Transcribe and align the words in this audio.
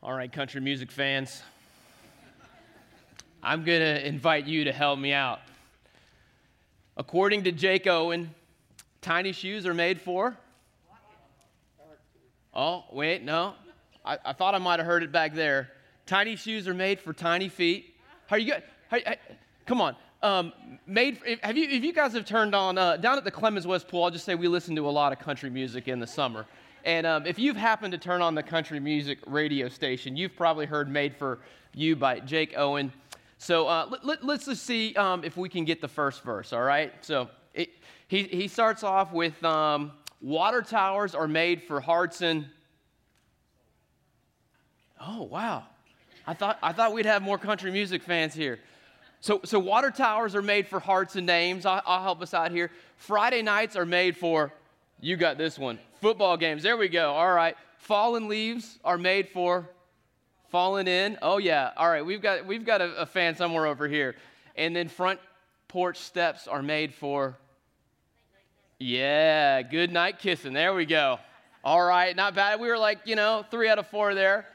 All 0.00 0.12
right, 0.12 0.30
country 0.30 0.60
music 0.60 0.92
fans, 0.92 1.42
I'm 3.42 3.64
going 3.64 3.80
to 3.80 4.06
invite 4.06 4.46
you 4.46 4.62
to 4.62 4.72
help 4.72 4.96
me 4.96 5.12
out. 5.12 5.40
According 6.96 7.42
to 7.44 7.52
Jake 7.52 7.88
Owen, 7.88 8.32
tiny 9.00 9.32
shoes 9.32 9.66
are 9.66 9.74
made 9.74 10.00
for. 10.00 10.36
Oh, 12.54 12.84
wait, 12.92 13.24
no. 13.24 13.54
I, 14.04 14.18
I 14.24 14.32
thought 14.34 14.54
I 14.54 14.58
might 14.58 14.78
have 14.78 14.86
heard 14.86 15.02
it 15.02 15.10
back 15.10 15.34
there. 15.34 15.68
Tiny 16.06 16.36
shoes 16.36 16.68
are 16.68 16.74
made 16.74 17.00
for 17.00 17.12
tiny 17.12 17.48
feet. 17.48 17.96
How 18.28 18.36
are 18.36 18.38
you 18.38 18.54
good? 18.92 19.18
come 19.66 19.80
on. 19.80 19.96
Um, 20.22 20.52
made 20.86 21.18
have 21.42 21.56
you 21.56 21.68
if 21.68 21.82
you 21.82 21.92
guys 21.92 22.12
have 22.12 22.24
turned 22.24 22.54
on 22.54 22.78
uh, 22.78 22.98
down 22.98 23.18
at 23.18 23.24
the 23.24 23.30
Clemens 23.32 23.66
West 23.66 23.88
Pool? 23.88 24.04
I'll 24.04 24.10
just 24.10 24.24
say 24.24 24.36
we 24.36 24.46
listen 24.46 24.76
to 24.76 24.88
a 24.88 24.90
lot 24.90 25.12
of 25.12 25.18
country 25.18 25.50
music 25.50 25.88
in 25.88 25.98
the 25.98 26.06
summer. 26.06 26.46
And 26.88 27.06
um, 27.06 27.26
if 27.26 27.38
you've 27.38 27.58
happened 27.58 27.92
to 27.92 27.98
turn 27.98 28.22
on 28.22 28.34
the 28.34 28.42
country 28.42 28.80
music 28.80 29.18
radio 29.26 29.68
station, 29.68 30.16
you've 30.16 30.34
probably 30.34 30.64
heard 30.64 30.88
Made 30.88 31.14
for 31.14 31.40
You 31.74 31.94
by 31.96 32.20
Jake 32.20 32.54
Owen. 32.56 32.94
So 33.36 33.68
uh, 33.68 33.94
let, 34.02 34.24
us 34.24 34.46
just 34.46 34.64
see 34.64 34.94
um, 34.94 35.22
if 35.22 35.36
we 35.36 35.50
can 35.50 35.66
get 35.66 35.82
the 35.82 35.88
first 35.88 36.22
verse, 36.22 36.50
all 36.54 36.62
right? 36.62 36.94
So 37.02 37.28
it, 37.52 37.68
he, 38.06 38.22
he 38.22 38.48
starts 38.48 38.84
off 38.84 39.12
with 39.12 39.44
um, 39.44 39.92
Water 40.22 40.62
towers 40.62 41.14
are 41.14 41.28
made 41.28 41.62
for 41.62 41.78
hearts 41.78 42.22
and. 42.22 42.46
Oh, 44.98 45.24
wow. 45.24 45.64
I 46.26 46.32
thought, 46.32 46.58
I 46.62 46.72
thought 46.72 46.94
we'd 46.94 47.04
have 47.04 47.20
more 47.20 47.36
country 47.36 47.70
music 47.70 48.02
fans 48.02 48.32
here. 48.32 48.60
So, 49.20 49.42
so 49.44 49.58
water 49.58 49.90
towers 49.90 50.34
are 50.34 50.40
made 50.40 50.66
for 50.66 50.80
hearts 50.80 51.16
and 51.16 51.26
names. 51.26 51.66
I'll, 51.66 51.82
I'll 51.84 52.02
help 52.02 52.22
us 52.22 52.32
out 52.32 52.50
here. 52.50 52.70
Friday 52.96 53.42
nights 53.42 53.76
are 53.76 53.84
made 53.84 54.16
for, 54.16 54.54
you 55.00 55.16
got 55.16 55.38
this 55.38 55.58
one, 55.58 55.78
football 56.00 56.36
games. 56.36 56.62
There 56.62 56.76
we 56.76 56.88
go. 56.88 57.12
All 57.12 57.32
right. 57.32 57.56
Fallen 57.78 58.28
leaves 58.28 58.78
are 58.84 58.98
made 58.98 59.28
for 59.28 59.68
fallen 60.48 60.88
in. 60.88 61.18
Oh 61.22 61.38
yeah. 61.38 61.70
All 61.76 61.88
right. 61.88 62.04
We've 62.04 62.20
got 62.20 62.46
we've 62.46 62.64
got 62.64 62.80
a, 62.80 63.02
a 63.02 63.06
fan 63.06 63.36
somewhere 63.36 63.66
over 63.66 63.86
here. 63.86 64.16
And 64.56 64.74
then 64.74 64.88
front 64.88 65.20
porch 65.68 65.98
steps 65.98 66.48
are 66.48 66.62
made 66.62 66.94
for. 66.94 67.36
Yeah. 68.78 69.62
Good 69.62 69.92
night 69.92 70.18
kissing. 70.18 70.52
There 70.52 70.74
we 70.74 70.84
go. 70.84 71.18
All 71.62 71.82
right. 71.82 72.14
Not 72.14 72.34
bad. 72.34 72.60
We 72.60 72.68
were 72.68 72.78
like 72.78 73.00
you 73.04 73.14
know 73.14 73.44
three 73.50 73.68
out 73.68 73.78
of 73.78 73.86
four 73.86 74.14
there. 74.14 74.46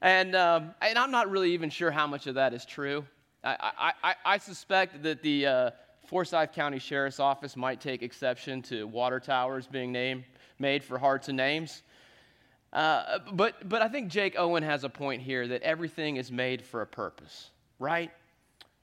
And 0.00 0.34
um, 0.34 0.74
and 0.80 0.98
I'm 0.98 1.10
not 1.10 1.30
really 1.30 1.52
even 1.52 1.68
sure 1.68 1.90
how 1.90 2.06
much 2.06 2.26
of 2.26 2.36
that 2.36 2.54
is 2.54 2.64
true. 2.64 3.04
I, 3.42 3.92
I, 4.02 4.14
I 4.24 4.38
suspect 4.38 5.02
that 5.02 5.20
the 5.20 5.46
uh, 5.46 5.70
Forsyth 6.06 6.52
County 6.52 6.78
Sheriff's 6.78 7.20
Office 7.20 7.56
might 7.56 7.80
take 7.80 8.02
exception 8.02 8.62
to 8.62 8.86
water 8.86 9.20
towers 9.20 9.66
being 9.66 9.92
named, 9.92 10.24
made 10.58 10.84
for 10.84 10.98
hearts 10.98 11.28
and 11.28 11.36
names. 11.36 11.82
Uh, 12.72 13.18
but, 13.32 13.68
but 13.68 13.82
I 13.82 13.88
think 13.88 14.08
Jake 14.08 14.34
Owen 14.38 14.62
has 14.62 14.84
a 14.84 14.88
point 14.88 15.22
here 15.22 15.46
that 15.48 15.62
everything 15.62 16.16
is 16.16 16.30
made 16.32 16.62
for 16.62 16.82
a 16.82 16.86
purpose, 16.86 17.50
right? 17.78 18.10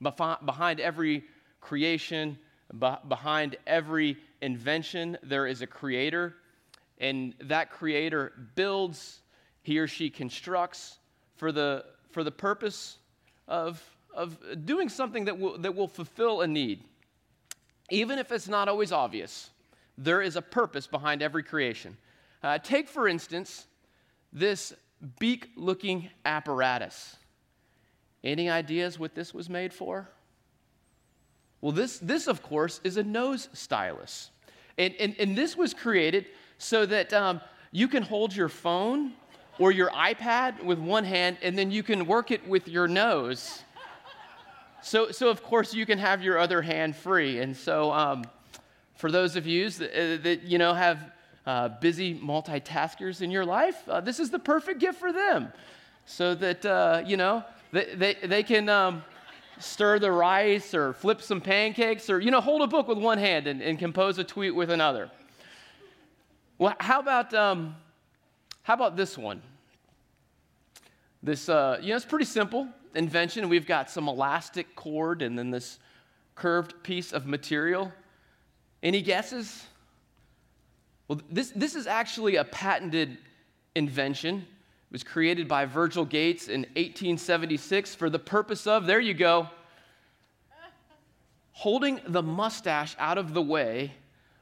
Behind 0.02 0.80
every 0.80 1.23
creation, 1.59 2.38
behind 3.08 3.58
every 3.67 4.17
invention, 4.42 5.17
there 5.23 5.45
is 5.45 5.61
a 5.61 5.67
creator, 5.67 6.36
and 6.99 7.33
that 7.42 7.72
creator 7.72 8.33
builds, 8.55 9.22
he 9.61 9.77
or 9.77 9.88
she 9.88 10.09
constructs 10.09 10.97
for 11.36 11.52
the, 11.52 11.86
for 12.11 12.23
the 12.23 12.31
purpose 12.31 12.97
of 13.47 13.83
of 14.14 14.38
doing 14.66 14.89
something 14.89 15.25
that 15.25 15.39
will, 15.39 15.58
that 15.59 15.75
will 15.75 15.88
fulfill 15.88 16.42
a 16.42 16.47
need. 16.47 16.83
Even 17.92 18.17
if 18.17 18.31
it's 18.31 18.47
not 18.47 18.70
always 18.70 18.92
obvious, 18.94 19.50
there 19.97 20.22
is 20.22 20.38
a 20.38 20.42
purpose 20.42 20.88
behind 20.88 21.22
every 21.22 21.44
creation. 21.44 21.98
Uh, 22.42 22.58
take, 22.58 22.88
for 22.88 23.08
instance, 23.08 23.67
this 24.31 24.73
beak 25.20 25.50
looking 25.58 26.09
apparatus. 26.25 27.17
Any 28.23 28.50
ideas 28.50 28.98
what 28.98 29.14
this 29.14 29.33
was 29.33 29.50
made 29.50 29.73
for? 29.73 30.09
Well, 31.59 31.73
this, 31.73 32.00
this 32.00 32.27
of 32.27 32.42
course, 32.42 32.80
is 32.86 32.95
a 32.95 33.04
nose 33.04 33.49
stylus. 33.52 34.32
And, 34.77 34.95
and, 34.98 35.16
and 35.20 35.37
this 35.37 35.58
was 35.58 35.73
created 35.73 36.27
so 36.58 36.86
that 36.86 37.11
um, 37.11 37.42
you 37.73 37.89
can 37.89 38.04
hold 38.04 38.33
your 38.33 38.49
phone 38.49 39.11
or 39.60 39.73
your 39.73 39.89
iPad 39.89 40.64
with 40.64 40.80
one 40.80 41.04
hand, 41.04 41.37
and 41.42 41.58
then 41.58 41.71
you 41.71 41.83
can 41.83 42.08
work 42.08 42.32
it 42.32 42.48
with 42.48 42.70
your 42.70 42.87
nose 42.87 43.64
so, 44.81 45.11
so 45.11 45.30
of 45.30 45.43
course, 45.43 45.73
you 45.73 45.86
can 45.86 45.99
have 45.99 46.23
your 46.23 46.39
other 46.39 46.61
hand 46.61 46.95
free. 46.95 47.39
And 47.39 47.55
so, 47.55 47.92
um, 47.92 48.23
for 48.95 49.11
those 49.11 49.36
of 49.36 49.45
you 49.45 49.69
that, 49.69 49.92
uh, 49.92 50.21
that 50.23 50.43
you 50.43 50.58
know 50.58 50.73
have 50.73 51.11
uh, 51.45 51.69
busy 51.69 52.15
multitaskers 52.15 53.21
in 53.21 53.31
your 53.31 53.45
life, 53.45 53.87
uh, 53.87 54.02
this 54.02 54.19
is 54.19 54.30
the 54.30 54.39
perfect 54.39 54.80
gift 54.80 54.99
for 54.99 55.11
them, 55.11 55.52
so 56.05 56.36
that 56.36 56.65
uh, 56.65 57.03
you 57.05 57.17
know 57.17 57.43
they, 57.71 57.95
they, 57.95 58.14
they 58.23 58.43
can 58.43 58.69
um, 58.69 59.03
stir 59.59 59.99
the 59.99 60.11
rice 60.11 60.73
or 60.73 60.93
flip 60.93 61.21
some 61.21 61.42
pancakes 61.42 62.09
or 62.09 62.19
you 62.19 62.31
know 62.31 62.42
hold 62.42 62.61
a 62.61 62.67
book 62.67 62.87
with 62.87 62.98
one 62.98 63.17
hand 63.17 63.48
and, 63.48 63.61
and 63.61 63.77
compose 63.80 64.17
a 64.17 64.23
tweet 64.23 64.53
with 64.53 64.71
another. 64.71 65.09
Well, 66.58 66.75
how 66.80 66.99
about 66.99 67.33
um, 67.33 67.75
how 68.63 68.73
about 68.73 68.95
this 68.95 69.17
one? 69.17 69.42
This 71.21 71.49
uh, 71.49 71.77
you 71.81 71.89
know 71.89 71.95
it's 71.95 72.05
pretty 72.05 72.25
simple 72.25 72.67
invention. 72.96 73.50
We've 73.50 73.66
got 73.66 73.90
some 73.90 74.08
elastic 74.08 74.76
cord 74.76 75.22
and 75.22 75.38
then 75.38 75.52
this 75.52 75.80
curved 76.36 76.84
piece 76.84 77.12
of 77.14 77.26
material. 77.26 77.92
Any 78.84 79.02
guesses? 79.02 79.66
Well, 81.08 81.22
this, 81.30 81.52
this 81.52 81.76
is 81.76 81.88
actually 81.88 82.38
a 82.38 82.44
patented 82.44 83.18
invention. 83.76 84.38
It 84.38 84.94
was 84.94 85.04
created 85.04 85.48
by 85.48 85.66
Virgil 85.66 86.06
Gates 86.06 86.48
in 86.48 86.62
1876 86.62 87.96
for 87.96 88.10
the 88.10 88.20
purpose 88.20 88.68
of, 88.68 88.86
there 88.86 89.00
you 89.00 89.14
go, 89.14 89.50
holding 91.52 92.00
the 92.08 92.23
mustache 92.23 92.96
out 92.98 93.18
of 93.18 93.34
the 93.34 93.42
way 93.42 93.94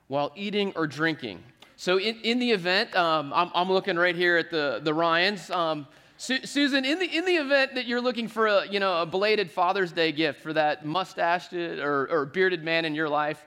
while 0.08 0.31
eating 0.36 0.74
or 0.76 0.88
drinking. 0.88 1.44
So, 1.76 1.98
in, 1.98 2.20
in 2.22 2.40
the 2.40 2.52
event, 2.52 2.96
um, 2.96 3.31
I'm, 3.34 3.52
I'm, 3.56 3.72
looking 3.72 3.96
right 3.96 4.16
here 4.16 4.38
at 4.38 4.52
the, 4.52 4.81
the 4.84 4.94
Ryans. 4.94 5.50
Um, 5.50 5.88
Su- 6.19 6.46
Susan, 6.46 6.84
in 6.84 7.00
the, 7.00 7.06
in 7.06 7.24
the 7.24 7.38
event 7.38 7.75
that 7.75 7.85
you're 7.88 8.02
looking 8.02 8.28
for 8.28 8.47
a, 8.47 8.68
you 8.68 8.81
know, 8.81 9.03
a 9.03 9.06
belated 9.06 9.50
Father's 9.50 9.94
Day 9.94 10.12
gift 10.12 10.41
for 10.41 10.52
that 10.52 10.85
mustached 10.85 11.53
or, 11.53 12.12
or 12.12 12.25
bearded 12.25 12.62
man 12.62 12.84
in 12.84 12.94
your 12.94 13.07
life, 13.07 13.41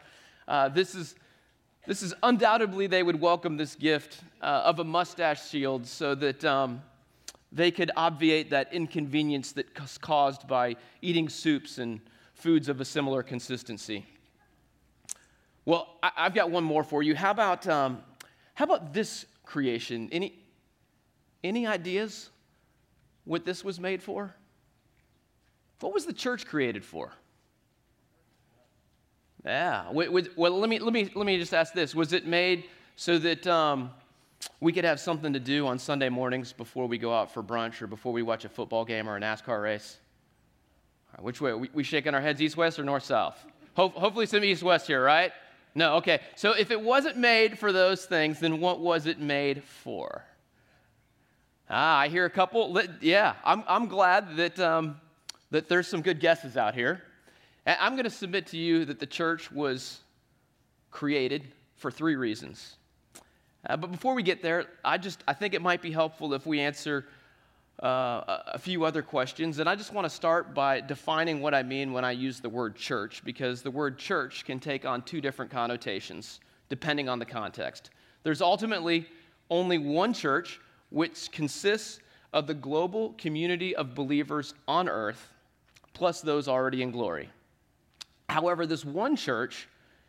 uh, 0.49 0.71
this, 0.71 0.95
is, 0.95 1.15
this 1.87 2.01
is 2.01 2.15
undoubtedly 2.23 2.87
they 2.87 3.03
would 3.03 3.21
welcome 3.21 3.59
this 3.59 3.75
gift 3.75 4.23
uh, 4.41 4.63
of 4.65 4.79
a 4.79 4.85
mustache 4.85 5.51
shield 5.51 5.87
so 5.87 6.15
that 6.15 6.43
um, 6.47 6.81
they 7.53 7.71
could 7.71 7.91
obviate 7.95 8.49
that 8.49 8.73
inconvenience 8.73 9.53
that's 9.53 9.99
caused 9.99 10.49
by 10.49 10.75
eating 11.03 11.29
soups 11.29 11.77
and 11.77 12.01
foods 12.33 12.71
of 12.71 12.81
a 12.81 12.87
similar 12.87 13.23
consistency. 13.23 14.07
Well, 15.67 15.99
I, 16.03 16.11
have 16.17 16.35
got 16.35 16.51
one 16.51 16.65
more 16.65 16.85
for 16.85 17.03
you. 17.03 17.15
How 17.15 17.33
about, 17.33 17.69
um, 17.69 17.99
how 18.55 18.65
about 18.65 18.95
this 18.95 19.27
creation? 19.45 20.09
Any, 20.11 20.39
any 21.45 21.67
ideas? 21.67 22.31
What 23.25 23.45
this 23.45 23.65
was 23.65 23.79
made 23.79 24.03
for? 24.03 24.35
What 25.81 25.93
was 25.93 26.07
the 26.07 26.13
church 26.13 26.47
created 26.47 26.85
for? 26.85 27.13
Yeah. 29.45 29.91
Well, 29.91 30.59
let 30.59 30.69
me, 30.69 30.79
let, 30.79 30.93
me, 30.93 31.11
let 31.15 31.27
me 31.27 31.39
just 31.39 31.53
ask 31.53 31.75
this 31.75 31.95
Was 31.95 32.13
it 32.13 32.27
made 32.27 32.65
so 32.97 33.19
that 33.19 33.47
um, 33.47 33.91
we 34.61 34.73
could 34.73 34.85
have 34.85 35.01
something 35.01 35.33
to 35.33 35.41
do 35.41 35.67
on 35.67 35.79
Sunday 35.79 36.09
mornings 36.09 36.53
before 36.53 36.87
we 36.87 36.99
go 36.99 37.13
out 37.13 37.33
for 37.33 37.43
brunch 37.43 37.83
or 37.83 37.87
before 37.87 38.13
we 38.13 38.23
watch 38.23 38.45
a 38.45 38.49
football 38.49 38.85
game 38.85 39.09
or 39.09 39.17
a 39.17 39.21
NASCAR 39.21 39.63
race? 39.63 39.99
Right, 41.13 41.25
which 41.25 41.41
way? 41.41 41.51
Are 41.51 41.59
we, 41.59 41.83
shaking 41.83 42.15
our 42.15 42.21
heads 42.21 42.41
east 42.41 42.57
west 42.57 42.79
or 42.79 42.85
north 42.85 43.05
south? 43.05 43.45
Ho- 43.75 43.89
hopefully, 43.89 44.27
some 44.27 44.45
east 44.45 44.63
west 44.63 44.87
here, 44.87 45.03
right? 45.03 45.33
No, 45.75 45.97
okay. 45.97 46.21
So 46.37 46.53
if 46.53 46.71
it 46.71 46.81
wasn't 46.81 47.17
made 47.17 47.59
for 47.59 47.73
those 47.73 48.05
things, 48.05 48.39
then 48.39 48.61
what 48.61 48.81
was 48.81 49.07
it 49.07 49.19
made 49.19 49.65
for? 49.65 50.25
Ah, 51.75 52.01
I 52.01 52.09
hear 52.09 52.27
a 52.27 52.31
couple. 52.31 52.79
Yeah, 53.01 53.33
I'm, 53.43 53.65
I'm 53.67 53.87
glad 53.87 54.37
that, 54.37 54.61
um, 54.61 55.01
that 55.51 55.71
there's 55.71 55.89
some 55.89 56.03
good 56.03 56.21
guesses 56.21 56.59
out 56.59 56.75
here. 56.75 57.03
And 57.65 57.79
I'm 57.81 57.93
going 57.93 58.05
to 58.05 58.11
submit 58.11 58.49
to 58.49 58.59
you 58.59 58.85
that 58.85 59.01
the 59.01 59.07
church 59.07 59.51
was 59.51 60.01
created 60.91 61.49
for 61.77 61.91
three 61.91 62.15
reasons. 62.15 62.77
Uh, 63.67 63.79
but 63.79 63.91
before 63.91 64.13
we 64.15 64.23
get 64.23 64.43
there, 64.43 64.67
I 64.85 64.99
just 64.99 65.25
I 65.27 65.33
think 65.33 65.55
it 65.55 65.63
might 65.63 65.81
be 65.81 65.91
helpful 65.91 66.35
if 66.35 66.45
we 66.45 66.61
answer 66.61 67.07
uh, 67.83 68.43
a 68.49 68.59
few 68.59 68.85
other 68.85 69.01
questions. 69.01 69.59
And 69.59 69.67
I 69.67 69.75
just 69.75 69.95
want 69.95 70.05
to 70.05 70.11
start 70.11 70.53
by 70.53 70.83
defining 70.83 71.41
what 71.41 71.55
I 71.55 71.63
mean 71.63 71.95
when 71.95 72.05
I 72.05 72.11
use 72.11 72.39
the 72.39 72.51
word 72.51 72.77
church, 72.77 73.25
because 73.25 73.63
the 73.63 73.71
word 73.71 73.97
church 73.97 74.45
can 74.45 74.61
take 74.61 74.85
on 74.85 75.01
two 75.01 75.23
different 75.23 75.51
connotations 75.51 76.41
depending 76.69 77.09
on 77.09 77.19
the 77.19 77.25
context. 77.25 77.89
There's 78.25 78.43
ultimately 78.43 79.07
only 79.49 79.79
one 79.79 80.13
church 80.13 80.61
which 80.93 81.33
consists 81.33 82.01
of 82.33 82.47
the 82.47 82.55
global 82.55 83.15
community 83.19 83.75
of 83.75 83.95
believers 83.95 84.55
on 84.69 84.89
earth, 84.89 85.31
plus 85.95 86.21
those 86.21 86.49
already 86.49 86.83
in 86.83 86.91
glory. 86.91 87.29
However, 88.29 88.67
this 88.67 88.85
one 88.85 89.17
church 89.17 89.69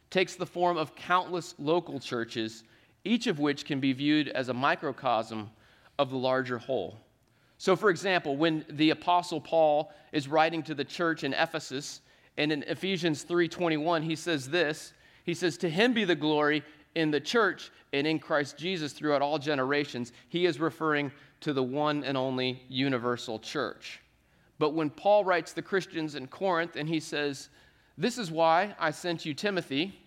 takes 0.09 0.35
the 0.35 0.45
form 0.45 0.77
of 0.77 0.95
countless 0.95 1.55
local 1.57 1.99
churches, 1.99 2.63
each 3.03 3.27
of 3.27 3.39
which 3.39 3.65
can 3.65 3.79
be 3.79 3.93
viewed 3.93 4.29
as 4.29 4.49
a 4.49 4.53
microcosm 4.53 5.49
of 5.99 6.09
the 6.09 6.17
larger 6.17 6.57
whole. 6.57 6.97
So, 7.57 7.75
for 7.75 7.89
example, 7.89 8.35
when 8.35 8.65
the 8.69 8.91
apostle 8.91 9.41
Paul 9.41 9.91
is 10.11 10.27
writing 10.27 10.63
to 10.63 10.75
the 10.75 10.85
church 10.85 11.23
in 11.23 11.33
Ephesus, 11.33 12.01
and 12.37 12.51
in 12.51 12.63
Ephesians 12.63 13.23
3:21 13.23 14.03
he 14.03 14.15
says 14.15 14.49
this, 14.49 14.93
he 15.23 15.33
says 15.33 15.57
to 15.57 15.69
him 15.69 15.93
be 15.93 16.03
the 16.03 16.15
glory 16.15 16.63
in 16.95 17.11
the 17.11 17.19
church 17.19 17.71
and 17.91 18.07
in 18.07 18.19
Christ 18.19 18.57
Jesus 18.57 18.93
throughout 18.93 19.21
all 19.21 19.39
generations. 19.39 20.11
He 20.29 20.45
is 20.45 20.59
referring 20.59 21.11
to 21.41 21.53
the 21.53 21.63
one 21.63 22.03
and 22.03 22.17
only 22.17 22.63
universal 22.69 23.39
church. 23.39 23.99
But 24.59 24.71
when 24.71 24.89
Paul 24.89 25.25
writes 25.25 25.53
the 25.53 25.61
Christians 25.61 26.15
in 26.15 26.27
Corinth 26.27 26.75
and 26.75 26.87
he 26.87 26.99
says, 26.99 27.49
"This 27.97 28.17
is 28.17 28.31
why 28.31 28.75
I 28.79 28.91
sent 28.91 29.25
you 29.25 29.33
Timothy, 29.33 29.99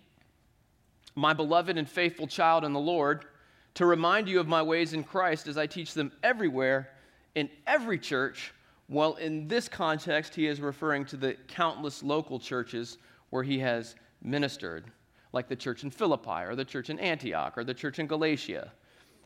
my 1.15 1.33
beloved 1.33 1.77
and 1.77 1.89
faithful 1.89 2.27
child 2.27 2.63
in 2.63 2.73
the 2.73 2.79
Lord, 2.79 3.25
to 3.75 3.85
remind 3.85 4.27
you 4.27 4.39
of 4.39 4.47
my 4.47 4.61
ways 4.61 4.93
in 4.93 5.03
Christ 5.03 5.47
as 5.47 5.57
I 5.57 5.67
teach 5.67 5.93
them 5.93 6.11
everywhere 6.23 6.91
in 7.35 7.49
every 7.67 7.99
church." 7.99 8.53
Well, 8.89 9.15
in 9.15 9.47
this 9.47 9.67
context, 9.67 10.33
he 10.33 10.47
is 10.47 10.61
referring 10.61 11.05
to 11.07 11.17
the 11.17 11.35
countless 11.47 12.01
local 12.01 12.39
churches 12.39 12.97
where 13.29 13.43
he 13.43 13.59
has 13.59 13.95
ministered, 14.21 14.91
like 15.33 15.47
the 15.47 15.55
church 15.55 15.83
in 15.83 15.91
Philippi, 15.91 16.43
or 16.45 16.55
the 16.55 16.65
church 16.65 16.89
in 16.89 16.99
Antioch, 16.99 17.57
or 17.57 17.63
the 17.63 17.73
church 17.73 17.99
in 17.99 18.07
Galatia. 18.07 18.71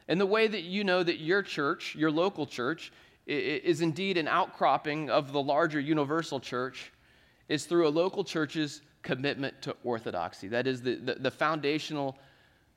And 0.08 0.20
the 0.20 0.26
way 0.26 0.48
that 0.48 0.64
you 0.64 0.84
know 0.84 1.04
that 1.04 1.20
your 1.20 1.42
church, 1.42 1.96
your 1.96 2.12
local 2.12 2.46
church, 2.46 2.92
is 3.28 3.82
indeed 3.82 4.18
an 4.18 4.28
outcropping 4.28 5.10
of 5.10 5.32
the 5.32 5.42
larger 5.42 5.80
universal 5.80 6.40
church 6.40 6.92
is 7.48 7.66
through 7.66 7.88
a 7.88 7.90
local 7.90 8.24
church's 8.24 8.82
commitment 9.04 9.62
to 9.62 9.76
orthodoxy. 9.84 10.48
That 10.48 10.68
is 10.68 10.82
the, 10.82 10.96
the, 10.96 11.14
the 11.16 11.32
foundational 11.32 12.18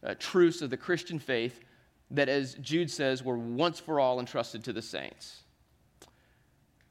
uh, 0.03 0.15
truths 0.19 0.63
of 0.63 0.71
the 0.71 0.77
Christian 0.77 1.19
faith 1.19 1.61
that, 2.11 2.29
as 2.29 2.55
Jude 2.55 2.91
says, 2.91 3.23
were 3.23 3.39
once 3.39 3.81
for 3.81 3.99
all 3.99 4.21
entrusted 4.21 4.63
to 4.65 4.73
the 4.73 4.83
saints. 4.83 5.43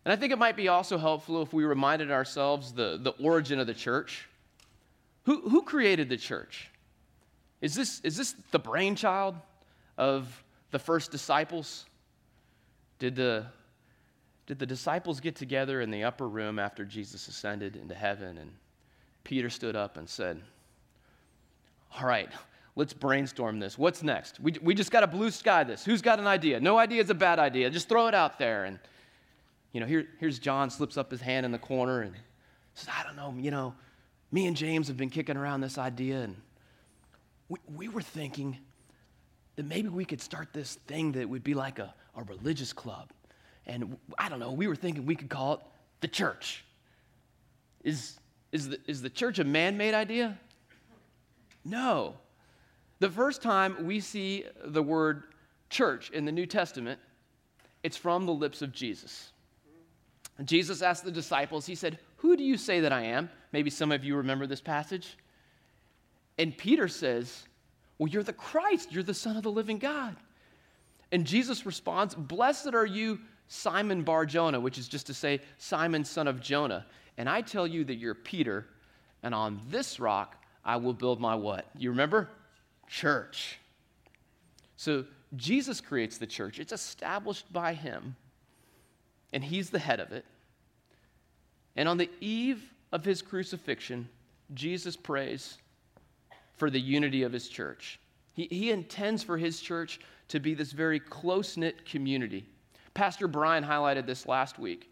And 0.06 0.12
I 0.12 0.16
think 0.16 0.34
it 0.34 0.40
might 0.40 0.58
be 0.58 0.68
also 0.68 0.98
helpful 0.98 1.42
if 1.42 1.54
we 1.54 1.64
reminded 1.64 2.12
ourselves 2.12 2.74
the, 2.74 3.00
the 3.02 3.12
origin 3.24 3.60
of 3.60 3.68
the 3.68 3.74
church. 3.74 4.28
Who, 5.24 5.50
who 5.50 5.64
created 5.64 6.10
the 6.10 6.18
church? 6.18 6.70
Is 7.62 7.76
this, 7.76 8.02
is 8.02 8.18
this 8.18 8.36
the 8.52 8.60
brainchild 8.60 9.36
of 9.98 10.44
the 10.72 10.80
first 10.80 11.12
disciples? 11.12 11.86
Did 13.00 13.16
the, 13.16 13.46
did 14.48 14.60
the 14.60 14.66
disciples 14.66 15.20
get 15.20 15.36
together 15.36 15.82
in 15.82 15.92
the 15.92 16.04
upper 16.04 16.28
room 16.28 16.60
after 16.60 16.84
Jesus 16.84 17.28
ascended 17.28 17.76
into 17.76 17.96
heaven 17.96 18.38
and 18.38 18.52
Peter 19.24 19.50
stood 19.50 19.76
up 19.76 19.98
and 19.98 20.10
said, 20.10 20.42
All 21.98 22.06
right, 22.06 22.30
let's 22.76 22.94
brainstorm 22.94 23.60
this. 23.60 23.78
What's 23.78 24.04
next? 24.04 24.40
We, 24.40 24.56
we 24.62 24.76
just 24.76 24.92
got 24.92 25.02
to 25.02 25.08
blue 25.08 25.32
sky 25.32 25.64
this. 25.64 25.86
Who's 25.86 26.02
got 26.02 26.20
an 26.20 26.28
idea? 26.28 26.60
No 26.60 26.78
idea 26.78 27.02
is 27.02 27.10
a 27.10 27.16
bad 27.16 27.40
idea. 27.40 27.70
Just 27.70 27.88
throw 27.88 28.08
it 28.08 28.14
out 28.14 28.38
there. 28.38 28.66
And 28.66 28.80
you 29.72 29.80
know, 29.80 29.86
here, 29.86 30.08
here's 30.20 30.40
John 30.40 30.70
slips 30.70 30.98
up 30.98 31.10
his 31.10 31.22
hand 31.22 31.46
in 31.46 31.52
the 31.52 31.60
corner 31.60 32.02
and 32.02 32.14
says, 32.74 32.90
I 32.98 33.04
don't 33.04 33.16
know, 33.16 33.34
you 33.38 33.52
know, 33.52 33.74
me 34.34 34.48
and 34.48 34.58
James 34.58 34.88
have 34.88 34.98
been 34.98 35.12
kicking 35.12 35.38
around 35.38 35.62
this 35.62 35.78
idea, 35.78 36.22
and 36.22 36.36
we, 37.50 37.60
we 37.76 37.88
were 37.88 38.02
thinking 38.02 38.58
that 39.56 39.64
maybe 39.64 39.90
we 39.90 40.06
could 40.06 40.20
start 40.20 40.50
this 40.54 40.74
thing 40.88 41.12
that 41.12 41.30
would 41.30 41.44
be 41.44 41.54
like 41.54 41.78
a, 41.78 41.94
a 42.18 42.24
religious 42.24 42.74
club. 42.74 43.12
And 43.68 43.96
I 44.18 44.30
don't 44.30 44.40
know, 44.40 44.52
we 44.52 44.68
were 44.68 44.76
thinking 44.76 45.06
we 45.06 45.16
could 45.16 45.30
call 45.30 45.54
it 45.54 45.60
the 46.02 46.08
church. 46.08 46.66
Is, 47.84 48.18
is, 48.52 48.70
the, 48.70 48.80
is 48.88 49.04
the 49.04 49.10
church 49.10 49.38
a 49.38 49.44
man 49.44 49.78
made 49.78 49.94
idea? 49.94 50.40
No. 51.64 52.16
The 52.98 53.12
first 53.12 53.44
time 53.44 53.86
we 53.86 54.00
see 54.00 54.46
the 54.66 54.82
word 54.82 55.24
church 55.70 56.10
in 56.10 56.26
the 56.26 56.32
New 56.32 56.48
Testament, 56.48 57.00
it's 57.84 57.98
from 57.98 58.26
the 58.26 58.34
lips 58.34 58.64
of 58.64 58.72
Jesus. 58.72 59.33
Jesus 60.42 60.82
asked 60.82 61.06
the 61.06 61.12
disciples, 61.12 61.66
He 61.66 61.76
said, 61.76 62.00
Who 62.18 62.36
do 62.36 62.44
you 62.44 62.58
say 62.58 62.82
that 62.82 62.92
I 62.92 63.04
am? 63.04 63.30
Maybe 63.52 63.70
some 63.70 63.92
of 63.92 64.04
you 64.04 64.16
remember 64.18 64.48
this 64.48 64.62
passage. 64.62 65.18
And 66.38 66.58
Peter 66.58 66.88
says, 66.88 67.44
Well, 67.98 68.10
you're 68.10 68.24
the 68.24 68.34
Christ, 68.34 68.92
you're 68.92 69.04
the 69.04 69.14
Son 69.14 69.38
of 69.38 69.44
the 69.44 69.52
living 69.52 69.78
God. 69.78 70.16
And 71.12 71.26
Jesus 71.26 71.66
responds, 71.66 72.16
Blessed 72.16 72.74
are 72.74 72.86
you, 72.86 73.20
Simon 73.48 74.02
Bar 74.04 74.26
Jonah, 74.26 74.60
which 74.60 74.80
is 74.80 74.88
just 74.88 75.06
to 75.08 75.14
say, 75.14 75.40
Simon, 75.60 76.04
son 76.04 76.28
of 76.28 76.42
Jonah. 76.42 76.88
And 77.18 77.30
I 77.30 77.42
tell 77.42 77.68
you 77.68 77.84
that 77.84 77.96
you're 77.96 78.16
Peter, 78.16 78.66
and 79.22 79.36
on 79.36 79.62
this 79.70 80.00
rock 80.00 80.44
I 80.66 80.78
will 80.78 80.94
build 80.94 81.22
my 81.22 81.36
what? 81.36 81.68
You 81.78 81.92
remember? 81.92 82.30
Church. 82.88 83.60
So 84.76 85.06
Jesus 85.36 85.82
creates 85.82 86.18
the 86.18 86.26
church, 86.26 86.60
it's 86.60 86.74
established 86.74 87.52
by 87.54 87.74
him 87.74 88.16
and 89.34 89.44
he's 89.44 89.70
the 89.70 89.80
head 89.80 90.00
of 90.00 90.12
it. 90.12 90.24
And 91.76 91.90
on 91.90 91.98
the 91.98 92.10
eve 92.22 92.64
of 92.92 93.04
his 93.04 93.22
crucifixion, 93.22 94.08
Jesus 94.54 94.96
prays 94.96 95.58
for 96.56 96.70
the 96.70 96.80
unity 96.80 97.24
of 97.24 97.34
his 97.34 97.50
church. 97.50 98.00
He, 98.34 98.48
he 98.50 98.72
intends 98.72 99.24
for 99.24 99.38
his 99.38 99.60
church 99.60 100.00
to 100.30 100.40
be 100.40 100.54
this 100.54 100.72
very 100.72 101.00
close 101.00 101.58
knit 101.58 101.86
community. 101.86 102.46
Pastor 102.94 103.28
Brian 103.28 103.64
highlighted 103.64 104.06
this 104.06 104.28
last 104.28 104.60
week. 104.60 104.92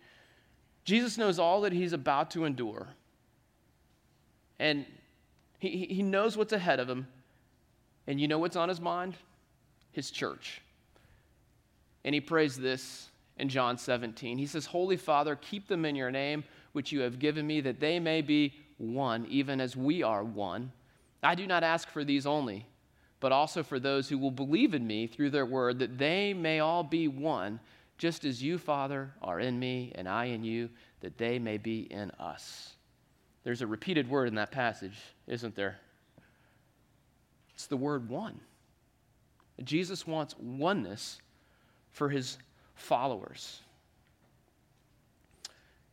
Jesus 0.84 1.18
knows 1.18 1.38
all 1.38 1.62
that 1.62 1.72
he's 1.72 1.94
about 1.94 2.32
to 2.32 2.46
endure, 2.46 2.88
and 4.60 4.86
he, 5.60 5.86
he 5.86 6.02
knows 6.02 6.36
what's 6.36 6.54
ahead 6.54 6.80
of 6.80 6.90
him. 6.90 7.08
And 8.08 8.20
you 8.20 8.28
know 8.28 8.40
what's 8.40 8.56
on 8.56 8.68
his 8.68 8.82
mind? 8.82 9.16
His 9.92 10.10
church. 10.10 10.62
And 12.04 12.16
he 12.16 12.22
prays 12.22 12.58
this 12.58 13.11
in 13.42 13.50
John 13.50 13.76
17. 13.76 14.38
He 14.38 14.46
says, 14.46 14.68
Holy 14.68 14.96
Father, 14.96 15.36
keep 15.36 15.68
them 15.68 15.84
in 15.84 15.96
your 15.96 16.12
name, 16.12 16.44
which 16.74 16.92
you 16.92 17.02
have 17.02 17.18
given 17.18 17.46
me, 17.46 17.60
that 17.62 17.80
they 17.80 18.00
may 18.00 18.22
be 18.22 18.54
one, 18.78 19.26
even 19.26 19.60
as 19.60 19.76
we 19.76 20.04
are 20.04 20.24
one. 20.24 20.72
I 21.24 21.34
do 21.34 21.48
not 21.48 21.64
ask 21.64 21.90
for 21.90 22.04
these 22.04 22.28
only, 22.28 22.68
but 23.20 23.32
also 23.32 23.64
for 23.64 23.80
those 23.80 24.08
who 24.08 24.20
will 24.20 24.32
believe 24.32 24.76
in 24.76 24.86
me 24.86 25.08
through 25.08 25.32
their 25.32 25.48
word, 25.48 25.80
that 25.80 25.98
they 25.98 26.36
may 26.36 26.60
all 26.60 26.84
be 26.84 27.08
one, 27.08 27.60
just 27.98 28.26
as 28.26 28.44
you, 28.44 28.60
Father, 28.60 29.12
are 29.24 29.40
in 29.40 29.60
me 29.60 29.92
and 29.96 30.08
I 30.08 30.26
in 30.26 30.44
you, 30.44 30.70
that 31.00 31.18
they 31.18 31.40
may 31.40 31.58
be 31.58 31.82
in 31.92 32.12
us. 32.20 32.74
There's 33.44 33.64
a 33.64 33.68
repeated 33.68 34.08
word 34.08 34.28
in 34.28 34.36
that 34.36 34.52
passage, 34.52 35.00
isn't 35.26 35.56
there? 35.56 35.78
It's 37.56 37.66
the 37.66 37.78
word 37.78 38.08
one. 38.08 38.40
Jesus 39.64 40.06
wants 40.06 40.36
oneness 40.38 41.20
for 41.92 42.10
his 42.10 42.38
followers. 42.82 43.62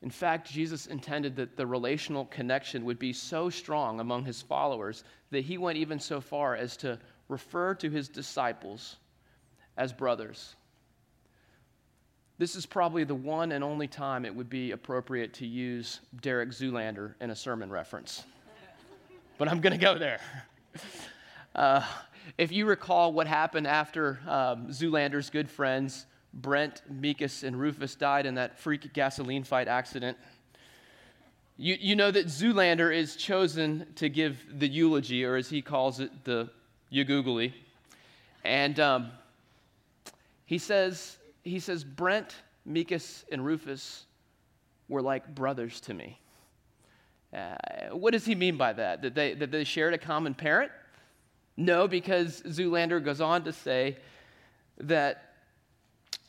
In 0.03 0.11
fact, 0.11 0.51
Jesus 0.51 0.87
intended 0.87 1.37
that 1.37 1.57
the 1.57 1.67
relational 1.67 2.27
connection 2.27 2.85
would 2.85 2.99
be 2.99 3.13
so 3.13 3.51
strong 3.51 3.99
among 4.01 4.25
his 4.25 4.41
followers 4.41 5.03
that 5.31 5.45
he 5.45 5.59
went 5.59 5.79
even 5.79 5.99
so 5.99 6.21
far 6.21 6.55
as 6.55 6.77
to 6.79 6.99
refer 7.29 7.75
to 7.75 7.91
his 7.91 8.09
disciples 8.09 8.97
as 9.77 9.93
brothers. 9.93 10.55
This 12.39 12.55
is 12.55 12.65
probably 12.65 13.03
the 13.03 13.17
one 13.17 13.51
and 13.51 13.65
only 13.65 13.89
time 13.89 14.25
it 14.25 14.33
would 14.33 14.49
be 14.49 14.71
appropriate 14.71 15.35
to 15.35 15.47
use 15.47 16.01
Derek 16.21 16.51
Zoolander 16.51 17.15
in 17.21 17.31
a 17.31 17.37
sermon 17.37 17.69
reference. 17.69 18.23
but 19.37 19.49
I'm 19.49 19.61
going 19.61 19.73
to 19.73 19.85
go 19.85 19.99
there. 19.99 20.21
Uh, 21.55 21.85
if 22.37 22.53
you 22.53 22.67
recall 22.67 23.13
what 23.13 23.27
happened 23.27 23.67
after 23.67 24.21
um, 24.29 24.69
Zoolander's 24.69 25.31
good 25.31 25.51
friends 25.51 26.07
Brint, 26.35 26.83
Meekus, 26.93 27.43
and 27.43 27.59
Rufus 27.59 27.95
died 27.95 28.27
in 28.27 28.35
that 28.35 28.59
freak 28.59 28.93
gasoline 28.93 29.45
fight 29.45 29.69
accident. 29.69 30.17
You, 31.57 31.77
you 31.81 31.97
know 31.97 32.11
that 32.11 32.27
Zoolander 32.27 32.95
is 32.95 33.17
chosen 33.17 33.87
to 33.97 34.09
give 34.09 34.45
the 34.61 34.69
eulogy, 34.69 35.25
or 35.25 35.37
as 35.37 35.49
he 35.49 35.63
calls 35.63 35.99
it, 36.01 36.25
the 36.25 36.51
eugoogly. 36.93 37.53
And 38.45 38.79
um, 38.79 39.11
he 40.45 40.59
says, 40.59 41.19
he 41.43 41.59
says, 41.59 41.83
Brint, 41.83 42.37
Meekus, 42.69 43.25
and 43.33 43.45
Rufus 43.45 44.07
were 44.89 45.03
like 45.03 45.35
brothers 45.35 45.81
to 45.83 45.95
me. 45.95 46.21
Uh, 47.35 47.57
what 47.93 48.13
does 48.13 48.25
he 48.25 48.35
mean 48.35 48.57
by 48.57 48.73
that? 48.73 49.03
That 49.03 49.15
they, 49.15 49.35
that 49.35 49.51
they 49.51 49.65
shared 49.65 49.95
a 49.95 49.99
common 49.99 50.35
parent? 50.35 50.71
No, 51.57 51.89
because 51.89 52.41
Zoolander 52.43 53.05
goes 53.05 53.21
on 53.21 53.45
to 53.45 53.53
say 53.53 53.97
that 54.79 55.28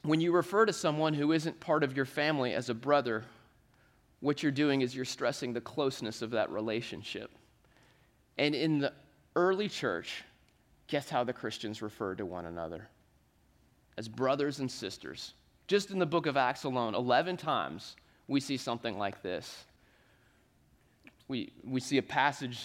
when 0.04 0.22
you 0.22 0.32
refer 0.32 0.66
to 0.66 0.74
someone 0.74 1.14
who 1.14 1.32
isn't 1.32 1.60
part 1.60 1.84
of 1.84 1.96
your 1.96 2.06
family 2.06 2.54
as 2.54 2.70
a 2.70 2.74
brother, 2.74 3.26
what 4.22 4.42
you're 4.42 4.52
doing 4.52 4.82
is 4.82 4.96
you're 4.96 5.06
stressing 5.06 5.54
the 5.54 5.62
closeness 5.62 6.22
of 6.22 6.32
that 6.32 6.50
relationship. 6.50 7.32
And 8.38 8.56
in 8.56 8.80
the 8.80 8.94
early 9.36 9.68
church, 9.68 10.24
guess 10.88 11.10
how 11.10 11.24
the 11.24 11.34
Christians 11.34 11.82
referred 11.82 12.20
to 12.20 12.26
one 12.26 12.46
another? 12.46 12.88
As 13.98 14.08
brothers 14.08 14.60
and 14.60 14.72
sisters. 14.72 15.34
Just 15.68 15.92
in 15.92 16.00
the 16.00 16.06
book 16.06 16.26
of 16.26 16.38
Acts 16.38 16.64
alone, 16.64 16.96
11 16.96 17.38
times 17.38 17.96
we 18.28 18.40
see 18.40 18.58
something 18.58 18.98
like 18.98 19.22
this. 19.22 19.66
We, 21.28 21.52
we 21.64 21.80
see 21.80 21.98
a 21.98 22.04
passage 22.04 22.62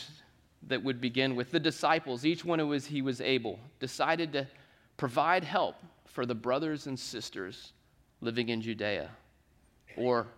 that 0.69 0.83
would 0.83 1.01
begin 1.01 1.37
with 1.37 1.51
the 1.51 1.61
disciples, 1.61 2.25
each 2.25 2.45
one 2.45 2.59
who 2.59 2.69
was 2.69 2.87
he 2.87 3.03
was 3.03 3.21
able, 3.21 3.59
decided 3.81 4.33
to 4.33 4.47
provide 4.97 5.45
help 5.45 5.77
for 6.15 6.25
the 6.25 6.35
brothers 6.35 6.87
and 6.87 6.99
sisters 6.99 7.73
living 8.21 8.49
in 8.49 8.63
Judea. 8.63 9.11
Or 9.97 10.29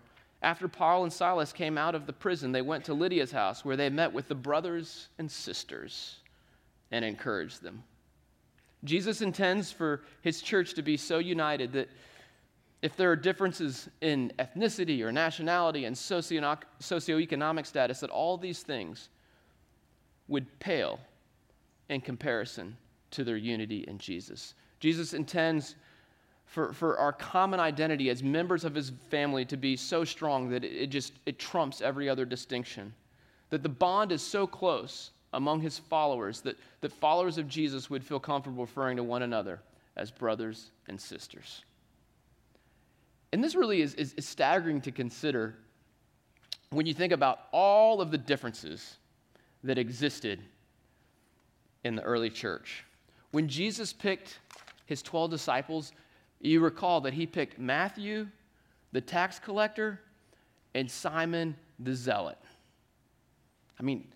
after 0.43 0.69
Paul 0.69 1.05
and 1.05 1.13
Silas 1.13 1.53
came 1.53 1.77
out 1.77 1.95
of 1.95 2.07
the 2.07 2.13
prison, 2.15 2.51
they 2.51 2.63
went 2.63 2.85
to 2.87 2.95
Lydia's 2.95 3.31
house 3.31 3.65
where 3.65 3.77
they 3.77 3.91
met 3.91 4.13
with 4.13 4.27
the 4.27 4.35
brothers 4.35 5.09
and 5.19 5.31
sisters 5.31 6.17
and 6.91 7.05
encouraged 7.05 7.63
them. 7.63 7.85
Jesus 8.85 9.21
intends 9.21 9.71
for 9.71 10.03
his 10.23 10.41
church 10.41 10.75
to 10.75 10.83
be 10.83 10.97
so 10.97 11.19
united 11.19 11.73
that 11.73 11.91
if 12.81 12.97
there 12.97 13.11
are 13.11 13.17
differences 13.17 13.89
in 14.01 14.33
ethnicity 14.39 15.03
or 15.03 15.13
nationality 15.13 15.85
and 15.85 15.95
socioeconomic 15.95 17.67
status, 17.67 18.01
that 18.01 18.11
all 18.11 18.39
these 18.39 18.63
things 18.63 19.11
would 20.29 20.59
pale 20.59 21.01
in 21.91 22.01
comparison 22.01 22.77
to 23.11 23.25
their 23.25 23.37
unity 23.37 23.85
in 23.89 23.99
Jesus. 23.99 24.55
Jesus 24.81 25.15
intends 25.15 25.75
for, 26.47 26.73
for 26.73 26.99
our 26.99 27.13
common 27.13 27.61
identity 27.61 28.09
as 28.11 28.23
members 28.23 28.65
of 28.65 28.75
his 28.75 28.93
family 29.11 29.45
to 29.47 29.57
be 29.57 29.77
so 29.77 30.05
strong 30.05 30.49
that 30.51 30.65
it, 30.65 30.89
just 30.89 31.13
it 31.27 31.39
trumps 31.39 31.81
every 31.81 32.09
other 32.09 32.25
distinction. 32.25 32.95
That 33.51 33.63
the 33.63 33.69
bond 33.69 34.13
is 34.13 34.23
so 34.23 34.47
close 34.47 35.11
among 35.33 35.61
his 35.61 35.79
followers 35.79 36.41
that, 36.43 36.57
that 36.81 36.93
followers 36.93 37.37
of 37.37 37.49
Jesus 37.49 37.91
would 37.91 38.03
feel 38.03 38.21
comfortable 38.21 38.65
referring 38.65 38.97
to 38.97 39.03
one 39.03 39.23
another 39.23 39.61
as 39.97 40.11
brothers 40.11 40.71
and 40.89 41.01
sisters. 41.01 41.65
And 43.33 43.43
this 43.43 43.55
really 43.55 43.83
is, 43.83 43.95
is, 43.95 44.15
is 44.15 44.27
staggering 44.27 44.81
to 44.83 44.93
consider 44.93 45.57
when 46.71 46.87
you 46.87 46.95
think 46.95 47.13
about 47.13 47.41
all 47.53 48.01
of 48.01 48.11
the 48.11 48.19
differences 48.19 48.97
that 49.65 49.79
existed 49.79 50.41
in 51.85 51.97
the 51.97 52.03
early 52.03 52.31
church. 52.31 52.85
When 53.31 53.49
Jesus 53.49 53.93
picked 53.93 54.39
his 54.87 55.03
12 55.03 55.31
disciples, 55.31 55.93
you 56.41 56.61
recall 56.61 57.01
that 57.03 57.13
he 57.13 57.27
picked 57.27 57.59
Matthew, 57.59 58.29
the 58.93 59.01
tax 59.01 59.39
collector, 59.39 60.01
and 60.75 60.91
Simon 60.91 61.57
the 61.79 61.95
zealot. 61.95 62.39
I 63.79 63.83
mean, 63.83 64.09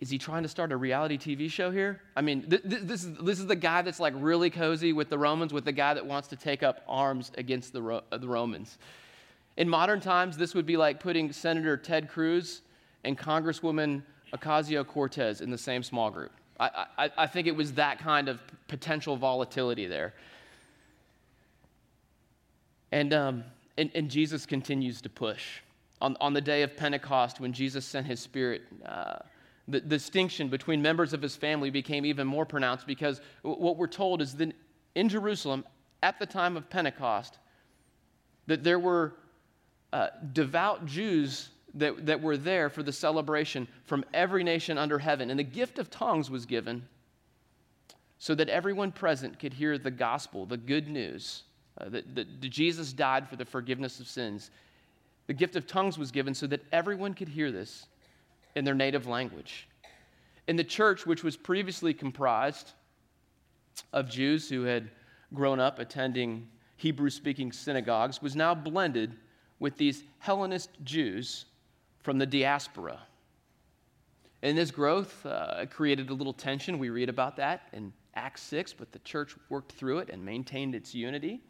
is 0.00 0.10
he 0.10 0.18
trying 0.18 0.42
to 0.42 0.48
start 0.48 0.72
a 0.72 0.76
reality 0.76 1.16
TV 1.16 1.50
show 1.50 1.70
here? 1.70 2.00
I 2.16 2.20
mean, 2.20 2.48
th- 2.48 2.62
th- 2.62 2.82
this, 2.82 3.04
is, 3.04 3.16
this 3.18 3.38
is 3.38 3.46
the 3.46 3.56
guy 3.56 3.82
that's 3.82 4.00
like 4.00 4.14
really 4.16 4.50
cozy 4.50 4.92
with 4.92 5.08
the 5.08 5.18
Romans, 5.18 5.52
with 5.52 5.64
the 5.64 5.72
guy 5.72 5.94
that 5.94 6.04
wants 6.04 6.28
to 6.28 6.36
take 6.36 6.62
up 6.62 6.82
arms 6.88 7.30
against 7.36 7.72
the, 7.72 7.82
Ro- 7.82 8.02
the 8.10 8.28
Romans. 8.28 8.78
In 9.56 9.68
modern 9.68 10.00
times, 10.00 10.36
this 10.36 10.54
would 10.54 10.66
be 10.66 10.76
like 10.76 11.00
putting 11.00 11.32
Senator 11.32 11.76
Ted 11.76 12.08
Cruz 12.08 12.62
and 13.04 13.16
Congresswoman 13.16 14.02
Ocasio 14.34 14.86
Cortez 14.86 15.40
in 15.40 15.50
the 15.50 15.58
same 15.58 15.82
small 15.82 16.10
group. 16.10 16.32
I, 16.58 16.86
I, 16.96 17.10
I 17.18 17.26
think 17.26 17.46
it 17.46 17.56
was 17.56 17.72
that 17.74 17.98
kind 17.98 18.28
of 18.28 18.40
potential 18.68 19.16
volatility 19.16 19.86
there. 19.86 20.14
And, 22.92 23.12
um, 23.12 23.44
and, 23.76 23.90
and, 23.94 24.08
Jesus 24.08 24.46
continues 24.46 25.00
to 25.00 25.08
push. 25.08 25.60
On, 26.00 26.16
on 26.20 26.32
the 26.32 26.40
day 26.40 26.62
of 26.62 26.76
Pentecost, 26.76 27.40
when 27.40 27.52
Jesus 27.52 27.84
sent 27.84 28.06
his 28.06 28.20
spirit, 28.20 28.62
uh, 28.86 29.16
the 29.66 29.80
distinction 29.80 30.48
between 30.48 30.80
members 30.80 31.12
of 31.12 31.20
his 31.20 31.34
family 31.34 31.70
became 31.70 32.04
even 32.06 32.26
more 32.26 32.46
pronounced 32.46 32.86
because 32.86 33.20
what 33.42 33.76
we're 33.76 33.86
told 33.86 34.22
is 34.22 34.34
that 34.34 34.52
in 34.94 35.08
Jerusalem, 35.08 35.64
at 36.02 36.18
the 36.18 36.26
time 36.26 36.56
of 36.56 36.68
Pentecost, 36.70 37.38
that 38.46 38.62
there 38.62 38.78
were 38.78 39.14
uh, 39.92 40.08
devout 40.32 40.86
Jews 40.86 41.48
that, 41.74 42.06
that 42.06 42.22
were 42.22 42.36
there 42.36 42.70
for 42.70 42.82
the 42.82 42.92
celebration 42.92 43.66
from 43.84 44.04
every 44.14 44.44
nation 44.44 44.78
under 44.78 44.98
heaven. 44.98 45.30
And 45.30 45.38
the 45.38 45.44
gift 45.44 45.78
of 45.78 45.90
tongues 45.90 46.30
was 46.30 46.46
given 46.46 46.86
so 48.18 48.34
that 48.34 48.48
everyone 48.48 48.92
present 48.92 49.38
could 49.38 49.52
hear 49.52 49.76
the 49.76 49.90
gospel, 49.90 50.46
the 50.46 50.56
good 50.56 50.88
news 50.88 51.42
uh, 51.78 51.88
that, 51.88 52.14
that 52.14 52.40
Jesus 52.40 52.92
died 52.92 53.28
for 53.28 53.36
the 53.36 53.44
forgiveness 53.44 54.00
of 54.00 54.06
sins. 54.06 54.50
The 55.26 55.34
gift 55.34 55.56
of 55.56 55.66
tongues 55.66 55.98
was 55.98 56.10
given 56.10 56.34
so 56.34 56.46
that 56.46 56.64
everyone 56.72 57.14
could 57.14 57.28
hear 57.28 57.50
this 57.50 57.86
in 58.54 58.64
their 58.64 58.74
native 58.74 59.06
language. 59.06 59.68
In 60.46 60.56
the 60.56 60.64
church, 60.64 61.06
which 61.06 61.24
was 61.24 61.36
previously 61.36 61.92
comprised 61.92 62.72
of 63.92 64.08
Jews 64.08 64.48
who 64.48 64.62
had 64.62 64.90
grown 65.32 65.58
up 65.58 65.78
attending 65.78 66.46
Hebrew 66.76 67.10
speaking 67.10 67.50
synagogues, 67.50 68.22
was 68.22 68.36
now 68.36 68.54
blended 68.54 69.16
with 69.58 69.76
these 69.76 70.04
Hellenist 70.18 70.70
Jews 70.84 71.46
from 72.04 72.18
the 72.18 72.26
diaspora. 72.26 73.00
And 74.42 74.56
this 74.56 74.70
growth 74.70 75.24
uh, 75.24 75.64
created 75.70 76.10
a 76.10 76.14
little 76.14 76.34
tension. 76.34 76.78
We 76.78 76.90
read 76.90 77.08
about 77.08 77.36
that 77.36 77.62
in 77.72 77.94
Acts 78.14 78.42
6, 78.42 78.74
but 78.74 78.92
the 78.92 78.98
church 79.00 79.34
worked 79.48 79.72
through 79.72 80.00
it 80.00 80.10
and 80.10 80.22
maintained 80.22 80.74
its 80.74 80.94
unity. 80.94 81.40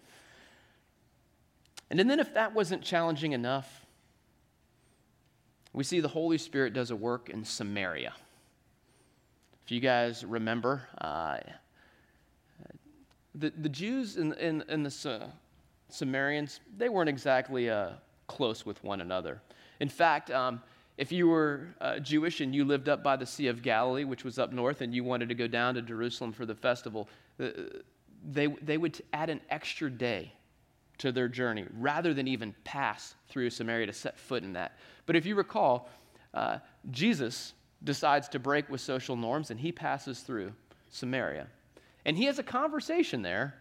And 1.91 1.99
then, 1.99 2.21
if 2.21 2.33
that 2.35 2.55
wasn't 2.55 2.83
challenging 2.83 3.33
enough, 3.33 3.85
we 5.73 5.83
see 5.83 5.99
the 5.99 6.09
Holy 6.09 6.39
Spirit 6.39 6.73
does 6.73 6.93
a 6.93 6.97
work 6.97 7.29
in 7.29 7.45
Samaria. 7.45 8.15
If 9.65 9.73
you 9.73 9.81
guys 9.81 10.25
remember, 10.25 10.83
uh, 10.99 11.39
the, 13.35 13.51
the 13.51 13.69
Jews 13.69 14.17
and, 14.17 14.33
and, 14.35 14.65
and 14.69 14.87
the 14.87 15.11
uh, 15.11 16.47
they 16.77 16.89
weren't 16.89 17.09
exactly 17.09 17.69
uh, 17.69 17.91
close 18.29 18.65
with 18.65 18.83
one 18.85 19.01
another. 19.01 19.41
In 19.85 19.91
fact, 19.91 20.31
um, 20.31 20.63
if 20.97 21.13
you 21.13 21.29
were 21.29 21.75
uh, 21.79 21.99
Jewish 21.99 22.41
and 22.41 22.55
you 22.55 22.65
lived 22.65 22.89
up 22.89 23.03
by 23.03 23.17
the 23.17 23.27
Sea 23.27 23.49
of 23.49 23.61
Galilee, 23.61 24.05
which 24.05 24.25
was 24.25 24.39
up 24.39 24.51
north, 24.51 24.81
and 24.81 24.95
you 24.95 25.05
wanted 25.05 25.29
to 25.29 25.35
go 25.35 25.47
down 25.47 25.75
to 25.75 25.83
Jerusalem 25.83 26.33
for 26.33 26.47
the 26.47 26.55
festival, 26.55 27.07
uh, 27.39 27.49
they, 28.27 28.47
they 28.47 28.79
would 28.79 28.99
add 29.13 29.29
an 29.29 29.43
extra 29.51 29.91
day 29.91 30.33
to 30.97 31.13
their 31.13 31.29
journey 31.29 31.67
rather 31.79 32.15
than 32.15 32.27
even 32.27 32.55
pass 32.65 33.15
through 33.29 33.51
Samaria 33.51 33.85
to 33.85 33.93
set 33.93 34.19
foot 34.19 34.43
in 34.43 34.55
that. 34.55 34.79
But 35.05 35.17
if 35.17 35.27
you 35.27 35.35
recall, 35.35 35.91
uh, 36.33 36.61
Jesus 36.91 37.53
decides 37.83 38.27
to 38.31 38.39
break 38.39 38.71
with 38.71 38.81
social 38.81 39.17
norms 39.17 39.51
and 39.51 39.61
he 39.61 39.71
passes 39.71 40.21
through 40.21 40.55
Samaria. 40.89 41.47
And 42.07 42.17
he 42.17 42.25
has 42.25 42.39
a 42.39 42.43
conversation 42.43 43.21
there 43.21 43.53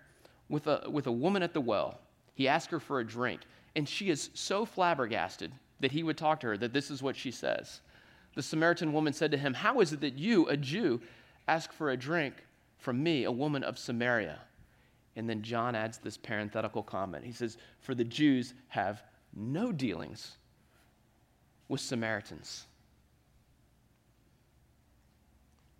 with 0.47 0.67
a, 0.67 0.85
with 0.89 1.07
a 1.07 1.11
woman 1.11 1.43
at 1.43 1.53
the 1.53 1.59
well. 1.59 1.99
He 2.33 2.47
asks 2.47 2.71
her 2.71 2.79
for 2.79 3.01
a 3.01 3.05
drink, 3.05 3.41
and 3.75 3.89
she 3.89 4.09
is 4.09 4.29
so 4.33 4.63
flabbergasted 4.63 5.51
that 5.83 5.91
he 5.91 6.01
would 6.01 6.17
talk 6.17 6.39
to 6.39 6.47
her 6.47 6.57
that 6.57 6.71
this 6.71 6.89
is 6.89 7.03
what 7.03 7.15
she 7.15 7.29
says. 7.29 7.81
The 8.35 8.41
Samaritan 8.41 8.93
woman 8.93 9.11
said 9.11 9.31
to 9.31 9.37
him, 9.37 9.53
How 9.53 9.81
is 9.81 9.91
it 9.91 9.99
that 9.99 10.17
you, 10.17 10.47
a 10.47 10.55
Jew, 10.55 11.01
ask 11.49 11.73
for 11.73 11.91
a 11.91 11.97
drink 11.97 12.35
from 12.77 13.03
me, 13.03 13.25
a 13.25 13.31
woman 13.31 13.63
of 13.63 13.77
Samaria? 13.77 14.39
And 15.17 15.29
then 15.29 15.41
John 15.41 15.75
adds 15.75 15.97
this 15.97 16.17
parenthetical 16.17 16.81
comment. 16.81 17.25
He 17.25 17.33
says, 17.33 17.57
For 17.81 17.93
the 17.93 18.05
Jews 18.05 18.53
have 18.69 19.03
no 19.35 19.73
dealings 19.73 20.37
with 21.67 21.81
Samaritans. 21.81 22.65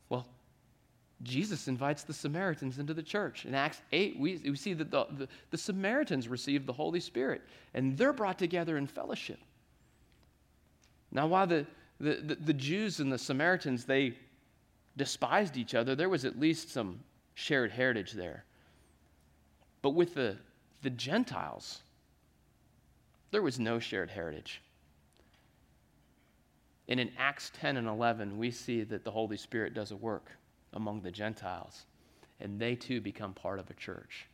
Well, 0.10 0.28
Jesus 1.24 1.70
invites 1.70 2.04
the 2.04 2.14
Samaritans 2.14 2.78
into 2.78 2.94
the 2.94 3.02
church. 3.02 3.46
In 3.46 3.56
Acts 3.56 3.82
8, 3.94 4.20
we, 4.20 4.42
we 4.44 4.56
see 4.58 4.74
that 4.74 4.92
the, 4.92 5.06
the, 5.18 5.28
the 5.50 5.58
Samaritans 5.58 6.28
receive 6.28 6.66
the 6.66 6.74
Holy 6.74 7.00
Spirit, 7.00 7.42
and 7.74 7.98
they're 7.98 8.12
brought 8.12 8.38
together 8.38 8.78
in 8.78 8.86
fellowship. 8.86 9.40
Now, 11.14 11.28
while 11.28 11.48
the, 11.48 11.66
the, 12.00 12.16
the, 12.16 12.36
the 12.36 12.54
Jews 12.54 13.00
and 13.00 13.12
the 13.12 13.18
Samaritans, 13.18 13.86
they 13.86 14.18
despised 14.98 15.56
each 15.58 15.76
other, 15.76 15.96
there 15.96 16.10
was 16.10 16.26
at 16.26 16.40
least 16.40 16.72
some 16.72 17.00
shared 17.36 17.72
heritage 17.72 18.12
there. 18.12 18.44
But 19.82 19.92
with 19.92 20.16
the, 20.16 20.38
the 20.82 20.90
Gentiles, 20.90 21.82
there 23.32 23.44
was 23.44 23.60
no 23.60 23.80
shared 23.80 24.10
heritage. 24.10 24.62
And 26.88 27.00
in 27.00 27.12
Acts 27.18 27.52
10 27.60 27.78
and 27.78 27.88
11, 27.88 28.38
we 28.38 28.52
see 28.52 28.84
that 28.84 29.04
the 29.04 29.12
Holy 29.12 29.38
Spirit 29.38 29.74
does 29.74 29.92
a 29.92 29.96
work 29.96 30.32
among 30.74 31.02
the 31.02 31.12
Gentiles, 31.12 31.86
and 32.40 32.60
they 32.60 32.76
too 32.76 33.00
become 33.00 33.34
part 33.34 33.60
of 33.60 33.70
a 33.70 33.74
church. 33.74 34.28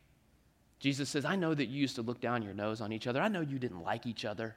Jesus 0.78 1.10
says, 1.10 1.26
I 1.26 1.36
know 1.36 1.54
that 1.54 1.66
you 1.66 1.78
used 1.78 1.96
to 1.96 2.02
look 2.02 2.20
down 2.20 2.42
your 2.42 2.54
nose 2.54 2.80
on 2.80 2.90
each 2.90 3.06
other. 3.06 3.20
I 3.20 3.28
know 3.28 3.42
you 3.42 3.58
didn't 3.58 3.82
like 3.82 4.06
each 4.06 4.24
other. 4.24 4.56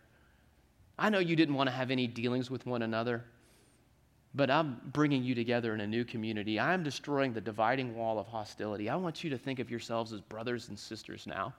I 0.97 1.09
know 1.09 1.19
you 1.19 1.35
didn't 1.35 1.55
want 1.55 1.67
to 1.67 1.75
have 1.75 1.91
any 1.91 2.07
dealings 2.07 2.49
with 2.49 2.65
one 2.65 2.81
another 2.81 3.23
but 4.35 4.49
I'm 4.49 4.79
bringing 4.85 5.23
you 5.23 5.35
together 5.35 5.73
in 5.73 5.81
a 5.81 5.87
new 5.87 6.03
community. 6.03 6.59
I'm 6.59 6.83
destroying 6.83 7.33
the 7.33 7.41
dividing 7.41 7.95
wall 7.95 8.17
of 8.17 8.27
hostility. 8.27 8.89
I 8.89 8.95
want 8.95 9.23
you 9.23 9.29
to 9.29 9.37
think 9.37 9.59
of 9.59 9.69
yourselves 9.69 10.11
as 10.11 10.21
brothers 10.21 10.69
and 10.69 10.79
sisters 10.79 11.27
now. 11.27 11.53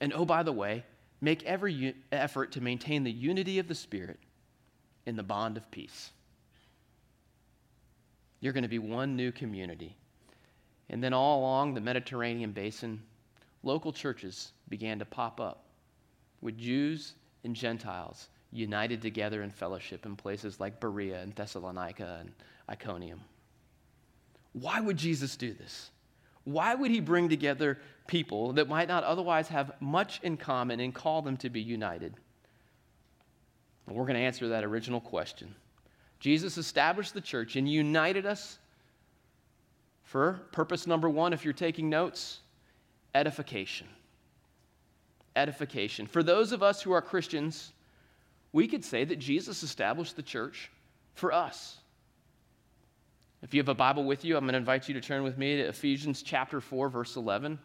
And 0.00 0.12
oh, 0.12 0.24
by 0.24 0.42
the 0.42 0.52
way, 0.52 0.84
make 1.20 1.42
every 1.44 1.72
u- 1.72 1.94
effort 2.12 2.52
to 2.52 2.60
maintain 2.60 3.02
the 3.02 3.10
unity 3.10 3.58
of 3.58 3.66
the 3.66 3.74
Spirit 3.74 4.18
in 5.06 5.16
the 5.16 5.22
bond 5.22 5.56
of 5.56 5.70
peace. 5.70 6.10
You're 8.40 8.52
going 8.52 8.62
to 8.62 8.68
be 8.68 8.78
one 8.78 9.16
new 9.16 9.32
community. 9.32 9.96
And 10.90 11.02
then 11.02 11.12
all 11.12 11.40
along 11.40 11.74
the 11.74 11.80
Mediterranean 11.80 12.52
basin, 12.52 13.02
local 13.62 13.92
churches 13.92 14.52
began 14.68 14.98
to 14.98 15.04
pop 15.04 15.40
up 15.40 15.64
with 16.42 16.58
Jews 16.58 17.14
and 17.44 17.54
Gentiles 17.54 18.28
united 18.52 19.00
together 19.00 19.42
in 19.42 19.50
fellowship 19.50 20.06
in 20.06 20.16
places 20.16 20.58
like 20.58 20.80
Berea 20.80 21.20
and 21.20 21.34
Thessalonica 21.34 22.18
and 22.20 22.32
Iconium. 22.68 23.20
Why 24.52 24.80
would 24.80 24.96
Jesus 24.96 25.36
do 25.36 25.52
this? 25.52 25.90
Why 26.44 26.74
would 26.74 26.90
he 26.90 27.00
bring 27.00 27.28
together 27.28 27.78
people 28.06 28.54
that 28.54 28.68
might 28.68 28.88
not 28.88 29.04
otherwise 29.04 29.48
have 29.48 29.72
much 29.80 30.20
in 30.22 30.36
common 30.36 30.80
and 30.80 30.94
call 30.94 31.22
them 31.22 31.36
to 31.38 31.50
be 31.50 31.60
united? 31.60 32.14
Well, 33.86 33.96
we're 33.96 34.06
going 34.06 34.18
to 34.18 34.22
answer 34.22 34.48
that 34.48 34.64
original 34.64 35.00
question. 35.00 35.54
Jesus 36.18 36.58
established 36.58 37.14
the 37.14 37.20
church 37.20 37.56
and 37.56 37.70
united 37.70 38.26
us 38.26 38.58
for 40.02 40.40
purpose 40.50 40.86
number 40.86 41.08
one, 41.08 41.32
if 41.32 41.44
you're 41.44 41.54
taking 41.54 41.88
notes, 41.88 42.40
edification. 43.14 43.86
Edification. 45.40 46.06
For 46.06 46.22
those 46.22 46.52
of 46.52 46.62
us 46.62 46.82
who 46.82 46.92
are 46.92 47.00
Christians, 47.00 47.72
we 48.52 48.68
could 48.68 48.84
say 48.84 49.04
that 49.04 49.18
Jesus 49.18 49.62
established 49.62 50.16
the 50.16 50.22
church 50.22 50.70
for 51.14 51.32
us. 51.32 51.78
If 53.42 53.54
you 53.54 53.60
have 53.60 53.70
a 53.70 53.74
Bible 53.74 54.04
with 54.04 54.22
you, 54.22 54.36
I'm 54.36 54.44
going 54.44 54.52
to 54.52 54.58
invite 54.58 54.86
you 54.86 54.94
to 54.94 55.00
turn 55.00 55.22
with 55.22 55.38
me 55.38 55.56
to 55.56 55.62
Ephesians 55.62 56.22
chapter 56.22 56.60
4, 56.60 56.90
verse 56.90 57.16
11, 57.16 57.58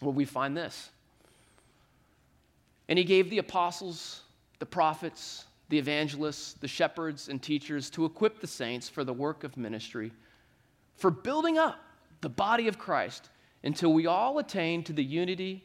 where 0.00 0.12
we 0.12 0.24
find 0.24 0.56
this. 0.56 0.90
And 2.88 2.98
he 2.98 3.04
gave 3.04 3.30
the 3.30 3.38
apostles, 3.38 4.22
the 4.58 4.66
prophets, 4.66 5.44
the 5.68 5.78
evangelists, 5.78 6.54
the 6.54 6.66
shepherds, 6.66 7.28
and 7.28 7.40
teachers 7.40 7.88
to 7.90 8.04
equip 8.04 8.40
the 8.40 8.48
saints 8.48 8.88
for 8.88 9.04
the 9.04 9.12
work 9.12 9.44
of 9.44 9.56
ministry, 9.56 10.10
for 10.96 11.12
building 11.12 11.56
up 11.56 11.78
the 12.20 12.28
body 12.28 12.66
of 12.66 12.78
Christ 12.78 13.30
until 13.62 13.92
we 13.92 14.08
all 14.08 14.38
attain 14.38 14.82
to 14.84 14.92
the 14.92 15.04
unity 15.04 15.64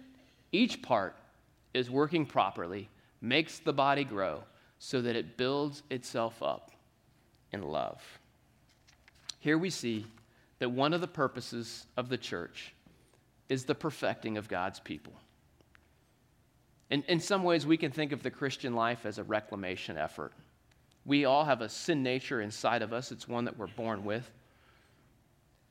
each 0.51 0.81
part 0.81 1.15
is 1.73 1.89
working 1.89 2.25
properly, 2.25 2.89
makes 3.21 3.59
the 3.59 3.73
body 3.73 4.03
grow 4.03 4.43
so 4.79 5.01
that 5.01 5.15
it 5.15 5.37
builds 5.37 5.83
itself 5.89 6.41
up 6.41 6.71
in 7.51 7.61
love. 7.61 8.01
Here 9.39 9.57
we 9.57 9.69
see 9.69 10.05
that 10.59 10.69
one 10.69 10.93
of 10.93 11.01
the 11.01 11.07
purposes 11.07 11.85
of 11.97 12.09
the 12.09 12.17
church 12.17 12.73
is 13.49 13.65
the 13.65 13.75
perfecting 13.75 14.37
of 14.37 14.47
God's 14.47 14.79
people. 14.79 15.13
In, 16.89 17.03
in 17.03 17.19
some 17.19 17.43
ways, 17.43 17.65
we 17.65 17.77
can 17.77 17.91
think 17.91 18.11
of 18.11 18.21
the 18.21 18.29
Christian 18.29 18.75
life 18.75 19.05
as 19.05 19.17
a 19.17 19.23
reclamation 19.23 19.97
effort. 19.97 20.33
We 21.05 21.25
all 21.25 21.45
have 21.45 21.61
a 21.61 21.69
sin 21.69 22.03
nature 22.03 22.41
inside 22.41 22.81
of 22.81 22.91
us, 22.93 23.11
it's 23.11 23.27
one 23.27 23.45
that 23.45 23.57
we're 23.57 23.67
born 23.67 24.03
with. 24.03 24.29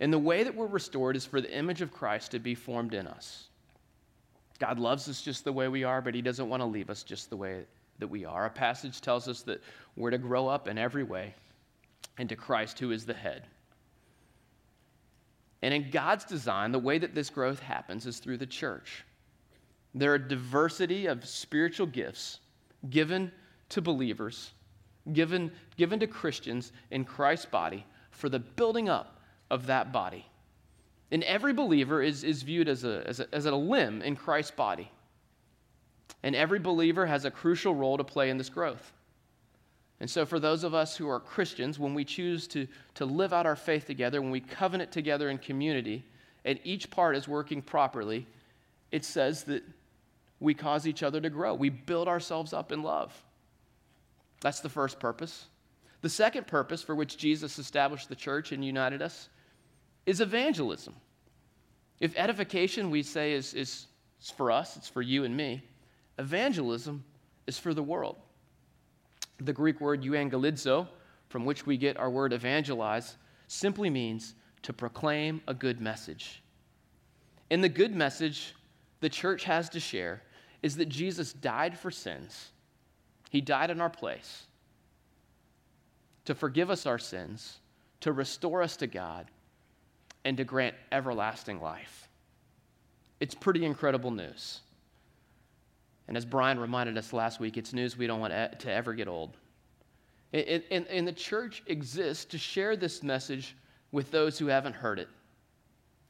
And 0.00 0.12
the 0.12 0.18
way 0.18 0.42
that 0.44 0.56
we're 0.56 0.66
restored 0.66 1.14
is 1.14 1.26
for 1.26 1.40
the 1.40 1.54
image 1.54 1.82
of 1.82 1.92
Christ 1.92 2.30
to 2.30 2.38
be 2.38 2.54
formed 2.54 2.94
in 2.94 3.06
us. 3.06 3.50
God 4.61 4.79
loves 4.79 5.09
us 5.09 5.23
just 5.23 5.45
the 5.45 5.52
way 5.52 5.69
we 5.69 5.85
are, 5.85 6.00
but 6.00 6.14
He 6.14 6.23
doesn't 6.23 6.49
want 6.49 6.61
to 6.61 6.67
leave 6.67 6.90
us 6.90 7.02
just 7.02 7.31
the 7.31 7.37
way 7.37 7.64
that 7.99 8.09
we 8.09 8.25
are. 8.25 8.47
A 8.47 8.50
passage 8.50 9.00
tells 9.00 9.26
us 9.26 9.43
that 9.43 9.62
we're 9.97 10.11
to 10.11 10.19
grow 10.19 10.47
up 10.47 10.69
in 10.69 10.79
every 10.79 11.02
way 11.02 11.35
into 12.19 12.37
Christ, 12.37 12.79
who 12.79 12.93
is 12.93 13.07
the 13.07 13.14
head. 13.14 13.43
And 15.62 15.75
in 15.75 15.90
God's 15.90 16.25
design, 16.25 16.73
the 16.73 16.79
way 16.79 16.99
that 16.99 17.14
this 17.14 17.31
growth 17.31 17.61
happens 17.61 18.07
is 18.07 18.19
through 18.19 18.38
the 18.38 18.47
church. 18.47 19.05
There 19.95 20.12
are 20.12 20.19
diversity 20.19 21.07
of 21.07 21.26
spiritual 21.26 21.87
gifts 21.87 22.40
given 22.90 23.32
to 23.71 23.80
believers, 23.80 24.52
given, 25.13 25.50
given 25.76 26.00
to 26.00 26.06
Christians 26.06 26.73
in 26.91 27.04
Christ's 27.04 27.47
body 27.47 27.84
for 28.11 28.28
the 28.28 28.39
building 28.39 28.89
up 28.89 29.21
of 29.50 29.67
that 29.67 29.93
body. 29.93 30.26
And 31.10 31.25
every 31.25 31.52
believer 31.52 32.02
is, 32.02 32.23
is 32.23 32.42
viewed 32.42 32.68
as 32.68 32.84
a, 32.84 33.02
as, 33.06 33.20
a, 33.20 33.34
as 33.34 33.46
a 33.46 33.54
limb 33.54 34.02
in 34.02 34.14
Christ's 34.16 34.52
body. 34.52 34.90
And 36.23 36.36
every 36.36 36.58
believer 36.58 37.06
has 37.06 37.25
a 37.25 37.30
crucial 37.30 37.75
role 37.75 37.96
to 37.96 38.04
play 38.04 38.30
in 38.30 38.38
this 38.38 38.49
growth. 38.49 38.92
And 39.99 40.08
so, 40.08 40.25
for 40.25 40.38
those 40.38 40.64
of 40.64 40.75
us 40.75 40.96
who 40.96 41.08
are 41.08 41.20
Christians, 41.20 41.78
when 41.78 41.92
we 41.94 42.04
choose 42.04 42.46
to, 42.49 42.66
to 42.94 43.04
live 43.04 43.32
out 43.32 43.44
our 43.44 43.56
faith 43.56 43.86
together, 43.86 44.23
when 44.23 44.30
we 44.30 44.40
covenant 44.40 44.92
together 44.92 45.28
in 45.28 45.38
community, 45.38 46.04
and 46.44 46.58
each 46.64 46.90
part 46.90 47.16
is 47.16 47.28
working 47.28 47.60
properly, 47.60 48.26
it 48.92 49.04
says 49.04 49.44
that 49.44 49.62
we 50.38 50.54
cause 50.54 50.86
each 50.86 51.02
other 51.02 51.20
to 51.20 51.28
grow. 51.28 51.54
We 51.54 51.68
build 51.68 52.08
ourselves 52.08 52.54
up 52.54 52.73
in 52.73 52.82
love. 52.82 53.12
That's 54.40 54.60
the 54.60 54.70
first 54.70 54.99
purpose. 54.99 55.46
The 56.00 56.08
second 56.08 56.46
purpose 56.46 56.82
for 56.82 56.94
which 56.94 57.18
Jesus 57.18 57.58
established 57.58 58.08
the 58.08 58.16
church 58.16 58.52
and 58.52 58.64
united 58.64 59.02
us 59.02 59.28
is 60.10 60.20
evangelism. 60.20 60.92
If 62.00 62.16
edification, 62.16 62.90
we 62.90 63.04
say, 63.04 63.32
is, 63.32 63.54
is, 63.54 63.86
is 64.20 64.30
for 64.30 64.50
us, 64.50 64.76
it's 64.76 64.88
for 64.88 65.02
you 65.02 65.23
and 65.23 65.36
me, 65.36 65.62
evangelism 66.18 67.04
is 67.46 67.60
for 67.60 67.75
the 67.75 67.82
world. 67.82 68.16
The 69.38 69.52
Greek 69.52 69.80
word 69.80 70.02
euangelizo, 70.02 70.88
from 71.28 71.44
which 71.44 71.64
we 71.64 71.76
get 71.76 71.96
our 71.96 72.10
word 72.10 72.32
evangelize, 72.32 73.18
simply 73.46 73.88
means 73.88 74.34
to 74.62 74.73
proclaim 74.73 75.42
a 75.46 75.54
good 75.54 75.80
message. 75.80 76.42
And 77.52 77.62
the 77.62 77.68
good 77.68 77.94
message 77.94 78.56
the 78.99 79.08
church 79.08 79.44
has 79.44 79.68
to 79.68 79.78
share 79.78 80.23
is 80.60 80.76
that 80.78 80.88
Jesus 80.88 81.32
died 81.32 81.78
for 81.78 81.92
sins. 81.92 82.50
He 83.30 83.40
died 83.40 83.70
in 83.70 83.80
our 83.80 83.88
place 83.88 84.42
to 86.25 86.34
forgive 86.34 86.68
us 86.68 86.84
our 86.84 86.99
sins, 86.99 87.58
to 88.00 88.10
restore 88.10 88.60
us 88.60 88.76
to 88.78 88.88
God, 88.88 89.30
and 90.25 90.37
to 90.37 90.45
grant 90.45 90.75
everlasting 90.93 91.61
life. 91.61 92.09
It's 93.21 93.35
pretty 93.35 93.65
incredible 93.65 94.11
news. 94.11 94.61
And 96.09 96.17
as 96.17 96.25
Brian 96.25 96.59
reminded 96.59 96.99
us 96.99 97.13
last 97.13 97.39
week, 97.39 97.56
it's 97.56 97.73
news 97.73 97.97
we 97.97 98.06
don't 98.06 98.21
want 98.21 98.33
to 98.33 98.71
ever 98.73 98.95
get 98.95 99.09
old. 99.09 99.37
And, 100.33 101.06
the 101.06 101.13
church 101.13 101.63
exists 101.67 102.25
to 102.26 102.39
share 102.39 102.76
this 102.76 103.02
message 103.02 103.56
with 103.93 104.11
those 104.11 104.39
who 104.39 104.47
haven't 104.47 104.75
heard 104.75 104.99
it. 104.99 105.09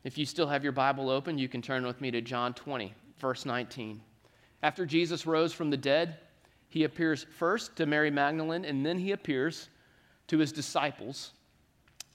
If 0.05 0.16
you 0.16 0.25
still 0.25 0.46
have 0.46 0.62
your 0.62 0.73
Bible 0.73 1.11
open, 1.11 1.38
you 1.38 1.49
can 1.49 1.61
turn 1.61 1.87
with 1.87 2.01
me 2.01 2.11
to 2.11 2.20
John 2.20 2.55
20, 2.55 2.94
verse 3.18 3.44
19. 3.44 4.01
After 4.62 4.87
Jesus 4.87 5.27
rose 5.27 5.53
from 5.53 5.70
the 5.70 5.77
dead, 5.77 6.18
he 6.68 6.85
appears 6.85 7.27
first 7.37 7.77
to 7.77 7.87
Mary 7.87 8.11
Magdalene, 8.11 8.64
and 8.64 8.85
then 8.85 8.99
he 8.99 9.12
appears 9.12 9.68
to 10.29 10.38
his 10.38 10.53
disciples. 10.53 11.33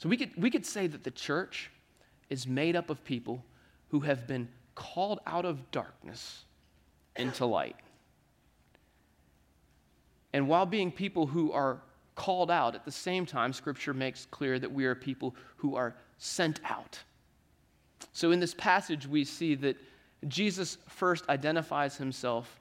So 0.00 0.08
we 0.08 0.16
could, 0.16 0.30
we 0.36 0.50
could 0.50 0.64
say 0.64 0.86
that 0.86 1.04
the 1.04 1.10
church 1.10 1.70
is 2.30 2.46
made 2.46 2.74
up 2.74 2.88
of 2.88 3.04
people 3.04 3.44
who 3.90 4.00
have 4.00 4.26
been 4.26 4.48
called 4.74 5.20
out 5.26 5.44
of 5.44 5.70
darkness 5.70 6.44
into 7.16 7.44
light. 7.44 7.76
And 10.32 10.48
while 10.48 10.64
being 10.64 10.90
people 10.90 11.26
who 11.26 11.52
are 11.52 11.82
called 12.14 12.50
out, 12.50 12.74
at 12.74 12.86
the 12.86 12.90
same 12.90 13.26
time, 13.26 13.52
Scripture 13.52 13.92
makes 13.92 14.26
clear 14.30 14.58
that 14.58 14.72
we 14.72 14.86
are 14.86 14.94
people 14.94 15.34
who 15.56 15.76
are 15.76 15.94
sent 16.16 16.60
out. 16.64 16.98
So 18.12 18.30
in 18.30 18.40
this 18.40 18.54
passage, 18.54 19.06
we 19.06 19.22
see 19.24 19.54
that 19.56 19.76
Jesus 20.28 20.78
first 20.88 21.28
identifies 21.28 21.96
himself 21.98 22.58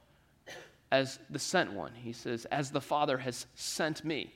as 0.92 1.20
the 1.30 1.40
sent 1.40 1.72
one. 1.72 1.94
He 1.94 2.12
says, 2.12 2.44
As 2.46 2.70
the 2.70 2.82
Father 2.82 3.18
has 3.18 3.46
sent 3.56 4.04
me. 4.04 4.34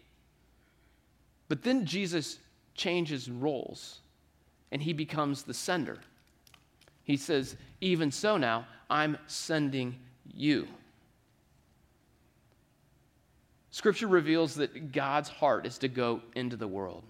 But 1.49 1.63
then 1.63 1.85
Jesus 1.85 2.39
changes 2.75 3.29
roles 3.29 3.99
and 4.71 4.81
he 4.81 4.93
becomes 4.93 5.43
the 5.43 5.53
sender. 5.53 5.99
He 7.03 7.15
says, 7.15 7.55
Even 7.81 8.11
so 8.11 8.37
now, 8.37 8.65
I'm 8.89 9.17
sending 9.27 9.95
you. 10.33 10.67
Scripture 13.69 14.07
reveals 14.07 14.55
that 14.55 14.91
God's 14.91 15.29
heart 15.29 15.65
is 15.65 15.77
to 15.79 15.87
go 15.87 16.21
into 16.35 16.55
the 16.55 16.67
world. 16.67 17.03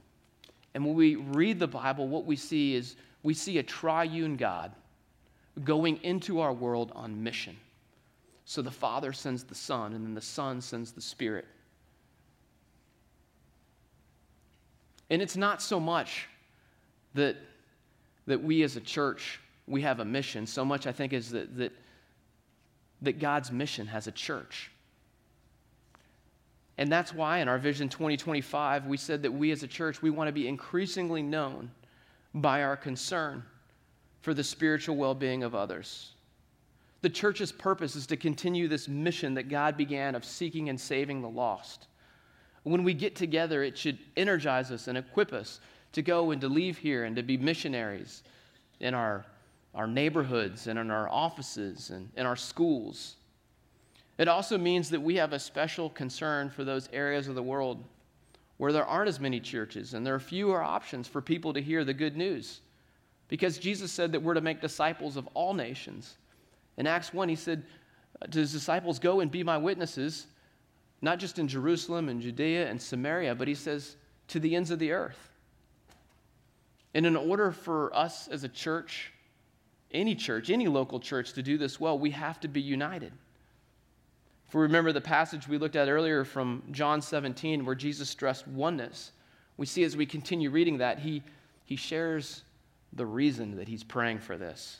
And 0.73 0.85
when 0.85 0.95
we 0.95 1.15
read 1.15 1.59
the 1.59 1.67
Bible, 1.67 2.07
what 2.07 2.25
we 2.25 2.35
see 2.35 2.75
is 2.75 2.95
we 3.21 3.33
see 3.33 3.57
a 3.57 3.63
triune 3.63 4.35
God 4.35 4.71
going 5.63 5.97
into 6.03 6.39
our 6.39 6.53
world 6.53 6.91
on 6.95 7.21
mission. 7.21 7.55
So 8.45 8.61
the 8.61 8.71
Father 8.71 9.13
sends 9.13 9.43
the 9.43 9.55
Son, 9.55 9.93
and 9.93 10.05
then 10.05 10.13
the 10.13 10.21
Son 10.21 10.59
sends 10.59 10.91
the 10.91 11.01
Spirit. 11.01 11.45
And 15.09 15.21
it's 15.21 15.37
not 15.37 15.61
so 15.61 15.79
much 15.79 16.27
that, 17.13 17.37
that 18.25 18.41
we 18.41 18.63
as 18.63 18.75
a 18.75 18.81
church, 18.81 19.39
we 19.67 19.81
have 19.81 19.99
a 19.99 20.05
mission, 20.05 20.47
so 20.47 20.65
much 20.65 20.87
I 20.87 20.91
think 20.91 21.13
is 21.13 21.31
that, 21.31 21.55
that, 21.57 21.71
that 23.01 23.19
God's 23.19 23.51
mission 23.51 23.87
has 23.87 24.07
a 24.07 24.11
church. 24.11 24.71
And 26.77 26.91
that's 26.91 27.13
why 27.13 27.39
in 27.39 27.47
our 27.47 27.59
Vision 27.59 27.87
2025, 27.87 28.87
we 28.87 28.97
said 28.97 29.21
that 29.23 29.31
we 29.31 29.51
as 29.51 29.61
a 29.61 29.67
church, 29.67 30.01
we 30.01 30.09
want 30.09 30.27
to 30.27 30.31
be 30.31 30.47
increasingly 30.47 31.21
known 31.21 31.69
by 32.33 32.63
our 32.63 32.75
concern 32.75 33.43
for 34.21 34.33
the 34.33 34.43
spiritual 34.43 34.95
well 34.95 35.13
being 35.13 35.43
of 35.43 35.53
others. 35.53 36.13
The 37.01 37.09
church's 37.09 37.51
purpose 37.51 37.95
is 37.95 38.07
to 38.07 38.17
continue 38.17 38.67
this 38.67 38.87
mission 38.87 39.33
that 39.33 39.49
God 39.49 39.77
began 39.77 40.15
of 40.15 40.23
seeking 40.23 40.69
and 40.69 40.79
saving 40.79 41.21
the 41.21 41.29
lost. 41.29 41.87
When 42.63 42.83
we 42.83 42.93
get 42.93 43.15
together, 43.15 43.63
it 43.63 43.77
should 43.77 43.97
energize 44.15 44.71
us 44.71 44.87
and 44.87 44.97
equip 44.97 45.33
us 45.33 45.59
to 45.93 46.01
go 46.01 46.31
and 46.31 46.41
to 46.41 46.47
leave 46.47 46.77
here 46.77 47.03
and 47.03 47.15
to 47.15 47.23
be 47.23 47.37
missionaries 47.37 48.23
in 48.79 48.93
our, 48.93 49.25
our 49.75 49.87
neighborhoods 49.87 50.67
and 50.67 50.79
in 50.79 50.89
our 50.89 51.09
offices 51.09 51.89
and 51.89 52.09
in 52.15 52.25
our 52.25 52.35
schools. 52.35 53.15
It 54.17 54.27
also 54.27 54.57
means 54.57 54.89
that 54.91 55.01
we 55.01 55.15
have 55.15 55.33
a 55.33 55.39
special 55.39 55.89
concern 55.89 56.49
for 56.49 56.63
those 56.63 56.87
areas 56.93 57.27
of 57.27 57.35
the 57.35 57.43
world 57.43 57.83
where 58.57 58.71
there 58.71 58.85
aren't 58.85 59.09
as 59.09 59.19
many 59.19 59.39
churches 59.39 59.93
and 59.93 60.05
there 60.05 60.15
are 60.15 60.19
fewer 60.19 60.61
options 60.61 61.07
for 61.07 61.21
people 61.21 61.53
to 61.53 61.61
hear 61.61 61.83
the 61.83 61.93
good 61.93 62.15
news. 62.15 62.61
Because 63.27 63.57
Jesus 63.57 63.91
said 63.91 64.11
that 64.11 64.21
we're 64.21 64.35
to 64.35 64.41
make 64.41 64.61
disciples 64.61 65.17
of 65.17 65.27
all 65.33 65.53
nations. 65.53 66.17
In 66.77 66.85
Acts 66.85 67.13
1, 67.13 67.29
he 67.29 67.35
said 67.35 67.63
uh, 68.21 68.27
to 68.27 68.39
his 68.39 68.51
disciples, 68.51 68.99
Go 68.99 69.21
and 69.21 69.31
be 69.31 69.43
my 69.43 69.57
witnesses, 69.57 70.27
not 71.03 71.19
just 71.19 71.37
in 71.37 71.49
Jerusalem 71.49 72.07
and 72.07 72.21
Judea 72.21 72.69
and 72.69 72.81
Samaria, 72.81 73.35
but 73.35 73.49
he 73.49 73.55
says, 73.55 73.97
to 74.29 74.39
the 74.39 74.55
ends 74.55 74.71
of 74.71 74.79
the 74.79 74.93
earth. 74.93 75.29
And 76.93 77.05
in 77.05 77.17
order 77.17 77.51
for 77.51 77.93
us 77.93 78.29
as 78.29 78.45
a 78.45 78.47
church, 78.47 79.11
any 79.91 80.15
church, 80.15 80.49
any 80.49 80.67
local 80.67 81.01
church, 81.01 81.33
to 81.33 81.43
do 81.43 81.57
this 81.57 81.77
well, 81.77 81.99
we 81.99 82.11
have 82.11 82.39
to 82.39 82.47
be 82.47 82.61
united. 82.61 83.11
If 84.47 84.55
we 84.55 84.61
remember 84.61 84.93
the 84.93 85.01
passage 85.01 85.45
we 85.45 85.57
looked 85.57 85.75
at 85.75 85.89
earlier 85.89 86.23
from 86.23 86.63
John 86.71 87.01
17, 87.01 87.65
where 87.65 87.75
Jesus 87.75 88.09
stressed 88.09 88.47
oneness, 88.47 89.11
we 89.57 89.65
see 89.65 89.83
as 89.83 89.97
we 89.97 90.05
continue 90.05 90.51
reading 90.51 90.77
that, 90.77 90.99
he, 90.99 91.21
he 91.65 91.75
shares 91.75 92.43
the 92.93 93.05
reason 93.05 93.57
that 93.57 93.67
he's 93.67 93.83
praying 93.83 94.19
for 94.19 94.37
this. 94.37 94.79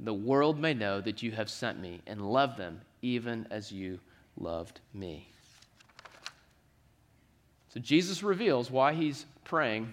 the 0.00 0.14
world 0.14 0.58
may 0.58 0.74
know 0.74 1.00
that 1.00 1.22
you 1.22 1.32
have 1.32 1.50
sent 1.50 1.80
me 1.80 2.00
and 2.06 2.20
love 2.20 2.56
them 2.56 2.80
even 3.02 3.46
as 3.50 3.72
you 3.72 3.98
loved 4.36 4.80
me. 4.94 5.28
So 7.74 7.80
Jesus 7.80 8.22
reveals 8.22 8.70
why 8.70 8.94
he's 8.94 9.26
praying 9.44 9.92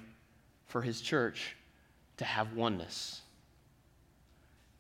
for 0.67 0.81
his 0.81 1.01
church 1.01 1.55
to 2.17 2.25
have 2.25 2.53
oneness. 2.53 3.21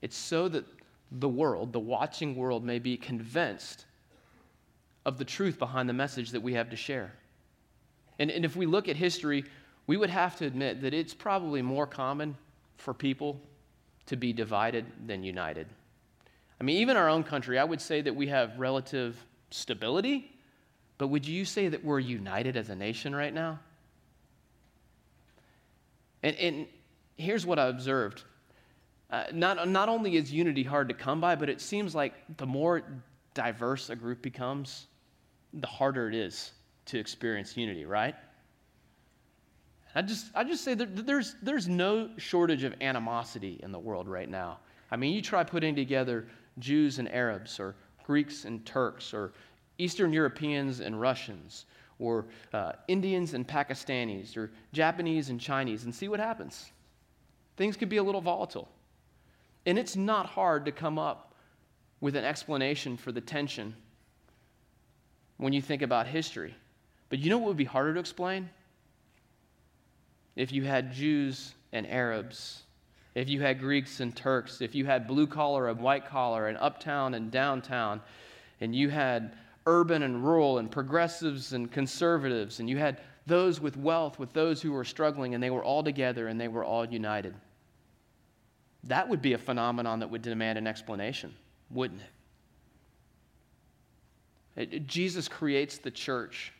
It's 0.01 0.15
so 0.15 0.47
that 0.49 0.65
the 1.11 1.29
world, 1.29 1.73
the 1.73 1.79
watching 1.79 2.35
world, 2.35 2.63
may 2.63 2.79
be 2.79 2.97
convinced 2.97 3.85
of 5.05 5.17
the 5.17 5.25
truth 5.25 5.59
behind 5.59 5.89
the 5.89 5.93
message 5.93 6.31
that 6.31 6.41
we 6.41 6.53
have 6.53 6.69
to 6.69 6.75
share. 6.75 7.13
And, 8.19 8.31
and 8.31 8.45
if 8.45 8.55
we 8.55 8.65
look 8.65 8.87
at 8.87 8.95
history, 8.95 9.43
we 9.87 9.97
would 9.97 10.09
have 10.09 10.37
to 10.37 10.45
admit 10.45 10.81
that 10.81 10.93
it's 10.93 11.13
probably 11.13 11.61
more 11.61 11.85
common 11.85 12.35
for 12.77 12.93
people 12.93 13.39
to 14.07 14.15
be 14.15 14.33
divided 14.33 14.85
than 15.07 15.23
united. 15.23 15.67
I 16.59 16.63
mean, 16.63 16.77
even 16.77 16.95
our 16.97 17.09
own 17.09 17.23
country, 17.23 17.59
I 17.59 17.63
would 17.63 17.81
say 17.81 18.01
that 18.01 18.15
we 18.15 18.27
have 18.27 18.57
relative 18.57 19.17
stability, 19.49 20.31
but 20.97 21.07
would 21.07 21.27
you 21.27 21.45
say 21.45 21.67
that 21.67 21.83
we're 21.83 21.99
united 21.99 22.55
as 22.55 22.69
a 22.69 22.75
nation 22.75 23.15
right 23.15 23.33
now? 23.33 23.59
And, 26.23 26.35
and 26.37 26.67
here's 27.17 27.45
what 27.45 27.59
I 27.59 27.67
observed 27.67 28.23
uh, 29.11 29.25
not, 29.31 29.67
not 29.69 29.87
only 29.87 30.15
is 30.15 30.33
unity 30.33 30.63
hard 30.63 30.89
to 30.89 30.95
come 30.95 31.21
by, 31.21 31.35
but 31.35 31.47
it 31.47 31.61
seems 31.61 31.93
like 31.93 32.13
the 32.37 32.45
more 32.45 32.83
diverse 33.35 33.89
a 33.89 33.95
group 33.95 34.21
becomes, 34.21 34.87
the 35.53 35.67
harder 35.67 36.09
it 36.09 36.15
is 36.15 36.51
to 36.85 36.97
experience 36.97 37.55
unity, 37.55 37.85
right? 37.85 38.15
I 39.95 40.01
just, 40.01 40.27
I 40.35 40.43
just 40.43 40.63
say 40.63 40.73
that 40.73 41.05
there's, 41.05 41.35
there's 41.41 41.69
no 41.69 42.09
shortage 42.17 42.63
of 42.63 42.75
animosity 42.81 43.59
in 43.63 43.71
the 43.71 43.79
world 43.79 44.09
right 44.09 44.29
now. 44.29 44.59
I 44.91 44.97
mean, 44.97 45.13
you 45.13 45.21
try 45.21 45.43
putting 45.43 45.73
together 45.73 46.27
Jews 46.59 46.99
and 46.99 47.11
Arabs, 47.11 47.59
or 47.59 47.75
Greeks 48.03 48.43
and 48.43 48.65
Turks, 48.65 49.13
or 49.13 49.31
Eastern 49.77 50.11
Europeans 50.11 50.81
and 50.81 50.99
Russians, 50.99 51.65
or 51.97 52.25
uh, 52.53 52.73
Indians 52.89 53.33
and 53.33 53.47
Pakistanis, 53.47 54.35
or 54.35 54.51
Japanese 54.73 55.29
and 55.29 55.39
Chinese, 55.39 55.85
and 55.85 55.95
see 55.95 56.09
what 56.09 56.19
happens. 56.19 56.71
Things 57.55 57.77
could 57.77 57.89
be 57.89 57.97
a 57.97 58.03
little 58.03 58.21
volatile. 58.21 58.67
And 59.65 59.79
it's 59.79 59.95
not 59.95 60.25
hard 60.25 60.65
to 60.65 60.71
come 60.71 60.99
up 60.99 61.33
with 62.01 62.17
an 62.17 62.25
explanation 62.25 62.97
for 62.97 63.13
the 63.13 63.21
tension 63.21 63.73
when 65.37 65.53
you 65.53 65.61
think 65.61 65.81
about 65.81 66.05
history. 66.05 66.53
But 67.09 67.19
you 67.19 67.29
know 67.29 67.37
what 67.37 67.47
would 67.47 67.57
be 67.57 67.63
harder 67.63 67.93
to 67.93 67.99
explain? 67.99 68.49
If 70.35 70.51
you 70.51 70.63
had 70.63 70.91
Jews 70.91 71.53
and 71.71 71.87
Arabs, 71.87 72.63
if 73.13 73.29
you 73.29 73.41
had 73.41 73.59
Greeks 73.59 73.99
and 74.01 74.15
Turks, 74.15 74.61
if 74.61 74.75
you 74.75 74.85
had 74.85 75.07
blue 75.07 75.27
collar 75.27 75.69
and 75.69 75.79
white 75.79 76.05
collar, 76.05 76.47
and 76.47 76.57
uptown 76.57 77.13
and 77.13 77.31
downtown, 77.31 78.01
and 78.59 78.75
you 78.75 78.89
had 78.89 79.37
urban 79.65 80.03
and 80.03 80.23
rural, 80.23 80.57
and 80.57 80.69
progressives 80.69 81.53
and 81.53 81.71
conservatives, 81.71 82.59
and 82.59 82.69
you 82.69 82.77
had 82.77 82.99
those 83.27 83.59
with 83.59 83.75
wealth 83.77 84.19
with 84.19 84.31
those 84.33 84.61
who 84.61 84.71
were 84.71 84.83
struggling, 84.83 85.33
and 85.33 85.41
they 85.41 85.49
were 85.49 85.63
all 85.63 85.83
together 85.83 86.27
and 86.27 86.39
they 86.39 86.47
were 86.47 86.63
all 86.63 86.85
united. 86.85 87.33
That 88.83 89.09
would 89.09 89.21
be 89.21 89.33
a 89.33 89.37
phenomenon 89.37 89.99
that 89.99 90.09
would 90.09 90.21
demand 90.21 90.59
an 90.59 90.67
explanation, 90.67 91.33
wouldn't 91.71 92.01
it? 94.55 94.73
it 94.73 94.87
Jesus 94.87 95.27
creates 95.27 95.79
the 95.79 95.89
church 95.89 96.53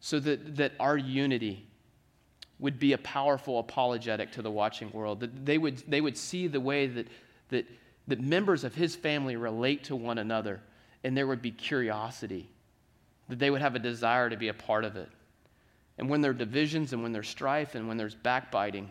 so 0.00 0.20
that, 0.20 0.56
that 0.56 0.72
our 0.78 0.96
unity 0.96 1.66
would 2.58 2.78
be 2.78 2.92
a 2.92 2.98
powerful 2.98 3.58
apologetic 3.58 4.32
to 4.32 4.42
the 4.42 4.50
watching 4.50 4.90
world, 4.92 5.20
that 5.20 5.44
they 5.44 5.58
would, 5.58 5.78
they 5.88 6.00
would 6.00 6.16
see 6.16 6.46
the 6.46 6.60
way 6.60 6.86
that, 6.86 7.06
that, 7.50 7.66
that 8.08 8.20
members 8.20 8.64
of 8.64 8.74
his 8.74 8.96
family 8.96 9.36
relate 9.36 9.84
to 9.84 9.96
one 9.96 10.18
another, 10.18 10.60
and 11.04 11.16
there 11.16 11.26
would 11.26 11.42
be 11.42 11.50
curiosity, 11.50 12.48
that 13.28 13.38
they 13.38 13.50
would 13.50 13.60
have 13.60 13.74
a 13.74 13.80
desire 13.80 14.30
to 14.30 14.36
be 14.36 14.48
a 14.48 14.54
part 14.54 14.84
of 14.84 14.96
it. 14.96 15.08
And 15.98 16.08
when 16.08 16.20
there 16.20 16.30
are 16.30 16.34
divisions 16.34 16.92
and 16.92 17.02
when 17.02 17.12
there's 17.12 17.28
strife 17.28 17.74
and 17.74 17.88
when 17.88 17.96
there's 17.96 18.14
backbiting, 18.14 18.90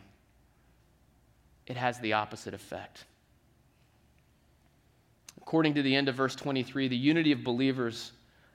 it 1.68 1.78
has 1.78 2.00
the 2.00 2.14
opposite 2.14 2.54
effect. 2.54 3.06
According 5.42 5.76
to 5.76 5.82
the 5.82 5.96
end 5.96 6.10
of 6.10 6.16
verse 6.16 6.36
23, 6.36 6.88
the 6.88 6.98
unity 6.98 7.32
of 7.32 7.44
believers 7.44 8.12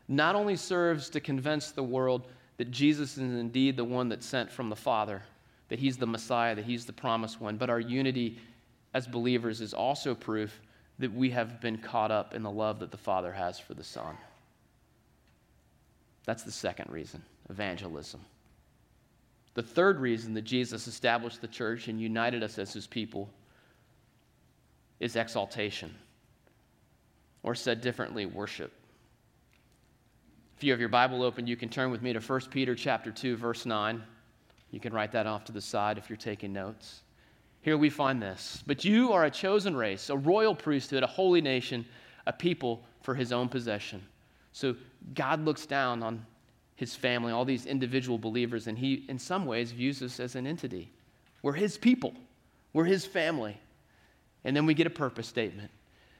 not 0.08 0.34
only 0.34 0.56
serves 0.56 1.08
to 1.10 1.20
convince 1.20 1.70
the 1.70 1.82
world 1.82 2.26
that 2.60 2.70
Jesus 2.70 3.12
is 3.12 3.22
indeed 3.22 3.78
the 3.78 3.84
one 3.84 4.10
that's 4.10 4.26
sent 4.26 4.52
from 4.52 4.68
the 4.68 4.76
Father, 4.76 5.22
that 5.70 5.78
he's 5.78 5.96
the 5.96 6.06
Messiah, 6.06 6.54
that 6.54 6.66
he's 6.66 6.84
the 6.84 6.92
promised 6.92 7.40
one, 7.40 7.56
but 7.56 7.70
our 7.70 7.80
unity 7.80 8.38
as 8.92 9.06
believers 9.06 9.62
is 9.62 9.72
also 9.72 10.14
proof 10.14 10.60
that 10.98 11.10
we 11.10 11.30
have 11.30 11.58
been 11.62 11.78
caught 11.78 12.10
up 12.10 12.34
in 12.34 12.42
the 12.42 12.50
love 12.50 12.80
that 12.80 12.90
the 12.90 12.98
Father 12.98 13.32
has 13.32 13.58
for 13.58 13.72
the 13.72 13.82
Son. 13.82 14.14
That's 16.26 16.42
the 16.42 16.52
second 16.52 16.90
reason 16.90 17.22
evangelism. 17.48 18.20
The 19.54 19.62
third 19.62 19.98
reason 19.98 20.34
that 20.34 20.42
Jesus 20.42 20.86
established 20.86 21.40
the 21.40 21.48
church 21.48 21.88
and 21.88 21.98
united 21.98 22.42
us 22.42 22.58
as 22.58 22.74
his 22.74 22.86
people 22.86 23.30
is 25.00 25.16
exaltation, 25.16 25.94
or 27.42 27.54
said 27.54 27.80
differently, 27.80 28.26
worship. 28.26 28.74
If 30.60 30.64
you 30.64 30.72
have 30.72 30.80
your 30.80 30.90
Bible 30.90 31.22
open, 31.22 31.46
you 31.46 31.56
can 31.56 31.70
turn 31.70 31.90
with 31.90 32.02
me 32.02 32.12
to 32.12 32.20
1 32.20 32.40
Peter 32.50 32.74
chapter 32.74 33.10
2, 33.10 33.34
verse 33.34 33.64
9. 33.64 34.02
You 34.72 34.78
can 34.78 34.92
write 34.92 35.10
that 35.12 35.26
off 35.26 35.46
to 35.46 35.52
the 35.52 35.60
side 35.62 35.96
if 35.96 36.10
you're 36.10 36.18
taking 36.18 36.52
notes. 36.52 37.00
Here 37.62 37.78
we 37.78 37.88
find 37.88 38.20
this. 38.20 38.62
But 38.66 38.84
you 38.84 39.10
are 39.10 39.24
a 39.24 39.30
chosen 39.30 39.74
race, 39.74 40.10
a 40.10 40.16
royal 40.18 40.54
priesthood, 40.54 41.02
a 41.02 41.06
holy 41.06 41.40
nation, 41.40 41.86
a 42.26 42.32
people 42.34 42.84
for 43.00 43.14
his 43.14 43.32
own 43.32 43.48
possession. 43.48 44.02
So 44.52 44.76
God 45.14 45.42
looks 45.46 45.64
down 45.64 46.02
on 46.02 46.26
his 46.76 46.94
family, 46.94 47.32
all 47.32 47.46
these 47.46 47.64
individual 47.64 48.18
believers, 48.18 48.66
and 48.66 48.76
he, 48.76 49.06
in 49.08 49.18
some 49.18 49.46
ways, 49.46 49.72
views 49.72 50.02
us 50.02 50.20
as 50.20 50.34
an 50.34 50.46
entity. 50.46 50.92
We're 51.40 51.54
his 51.54 51.78
people, 51.78 52.12
we're 52.74 52.84
his 52.84 53.06
family. 53.06 53.58
And 54.44 54.54
then 54.54 54.66
we 54.66 54.74
get 54.74 54.86
a 54.86 54.90
purpose 54.90 55.26
statement 55.26 55.70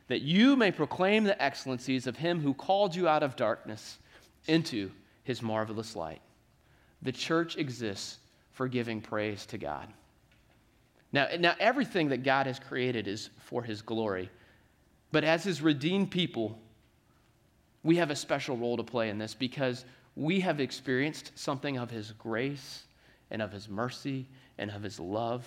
that 0.09 0.23
you 0.23 0.57
may 0.57 0.73
proclaim 0.73 1.25
the 1.25 1.41
excellencies 1.43 2.07
of 2.07 2.17
him 2.17 2.41
who 2.41 2.55
called 2.55 2.97
you 2.97 3.07
out 3.07 3.23
of 3.23 3.37
darkness 3.37 3.99
into 4.47 4.91
his 5.23 5.43
marvelous 5.43 5.97
light. 5.97 6.21
The 7.03 7.13
church 7.13 7.57
exists 7.57 8.19
for 8.53 8.69
giving 8.69 9.01
praise 9.01 9.47
to 9.47 9.59
God. 9.59 9.89
Now, 11.13 11.29
now, 11.39 11.55
everything 11.59 12.09
that 12.11 12.23
God 12.23 12.47
has 12.47 12.59
created 12.59 13.09
is 13.09 13.31
for 13.41 13.63
his 13.63 13.83
glory. 13.83 14.31
But 15.13 15.25
as 15.25 15.43
his 15.43 15.61
redeemed 15.61 16.11
people, 16.11 16.59
we 17.83 17.97
have 17.97 18.11
a 18.11 18.17
special 18.17 18.57
role 18.57 18.77
to 18.77 18.85
play 18.85 19.09
in 19.09 19.19
this 19.19 19.35
because 19.35 19.85
we 20.15 20.41
have 20.41 20.61
experienced 20.61 21.33
something 21.35 21.79
of 21.79 21.91
his 21.91 22.13
grace 22.13 22.85
and 23.31 23.43
of 23.43 23.51
his 23.51 23.69
mercy 23.69 24.27
and 24.59 24.71
of 24.71 24.83
his 24.83 25.01
love. 25.01 25.45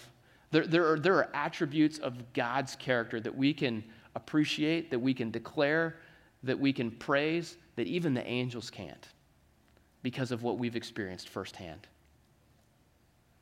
There, 0.51 0.67
there, 0.67 0.91
are, 0.91 0.99
there 0.99 1.15
are 1.15 1.29
attributes 1.34 1.97
of 1.97 2.34
God's 2.34 2.75
character 2.75 3.19
that 3.21 3.36
we 3.36 3.53
can 3.53 3.84
appreciate, 4.15 4.91
that 4.91 4.99
we 4.99 5.13
can 5.13 5.32
declare, 5.32 5.97
that 6.43 6.60
we 6.60 6.73
can 6.73 6.91
praise, 6.91 7.58
that 7.75 7.88
even 7.88 8.13
the 8.13 8.25
angels 8.27 8.69
can't 8.69 9.08
because 10.03 10.32
of 10.32 10.43
what 10.43 10.58
we've 10.58 10.75
experienced 10.75 11.29
firsthand. 11.29 11.88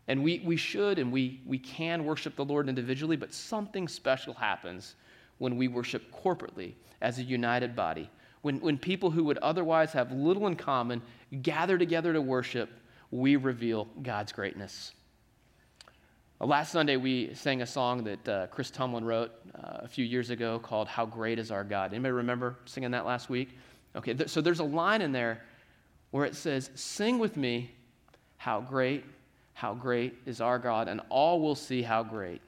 And 0.08 0.24
we, 0.24 0.42
we 0.46 0.58
should 0.58 1.00
and 1.00 1.12
we, 1.12 1.42
we 1.46 1.58
can 1.58 2.06
worship 2.06 2.36
the 2.36 2.46
Lord 2.46 2.70
individually, 2.70 3.16
but 3.16 3.34
something 3.34 3.88
special 3.88 4.34
happens 4.34 4.96
when 5.38 5.58
we 5.58 5.68
worship 5.68 6.04
corporately 6.12 6.74
as 7.02 7.18
a 7.18 7.24
united 7.24 7.76
body. 7.76 8.10
When, 8.42 8.60
when 8.60 8.78
people 8.78 9.12
who 9.12 9.24
would 9.26 9.38
otherwise 9.40 9.92
have 9.94 10.12
little 10.12 10.48
in 10.48 10.56
common 10.56 11.02
gather 11.42 11.78
together 11.78 12.14
to 12.14 12.22
worship, 12.22 12.70
we 13.12 13.36
reveal 13.36 13.88
God's 14.02 14.32
greatness. 14.32 14.94
Uh, 16.42 16.46
last 16.48 16.72
Sunday, 16.72 16.98
we 16.98 17.34
sang 17.36 17.62
a 17.62 17.68
song 17.68 18.04
that 18.04 18.28
uh, 18.28 18.48
Chris 18.48 18.72
Tomlin 18.72 19.06
wrote 19.06 19.32
uh, 19.56 19.82
a 19.84 19.88
few 19.88 20.04
years 20.04 20.32
ago 20.32 20.58
called 20.58 20.88
How 20.88 21.06
Great 21.06 21.38
is 21.38 21.52
Our 21.52 21.64
God. 21.64 21.94
Anybody 21.94 22.14
remember 22.14 22.58
singing 22.66 22.92
that 22.92 23.06
last 23.06 23.30
week? 23.30 23.50
Okay, 23.96 24.14
th- 24.14 24.30
so 24.30 24.42
there's 24.42 24.60
a 24.60 24.64
line 24.64 25.02
in 25.02 25.12
there 25.12 25.44
where 26.10 26.26
it 26.26 26.36
says, 26.36 26.72
Sing 26.74 27.20
with 27.20 27.38
me, 27.38 27.70
how 28.38 28.60
great, 28.60 29.06
how 29.54 29.76
great 29.76 30.16
is 30.26 30.42
our 30.42 30.58
God, 30.58 30.88
and 30.88 31.02
all 31.10 31.42
will 31.42 31.54
see 31.54 31.84
how 31.84 32.02
great 32.02 32.42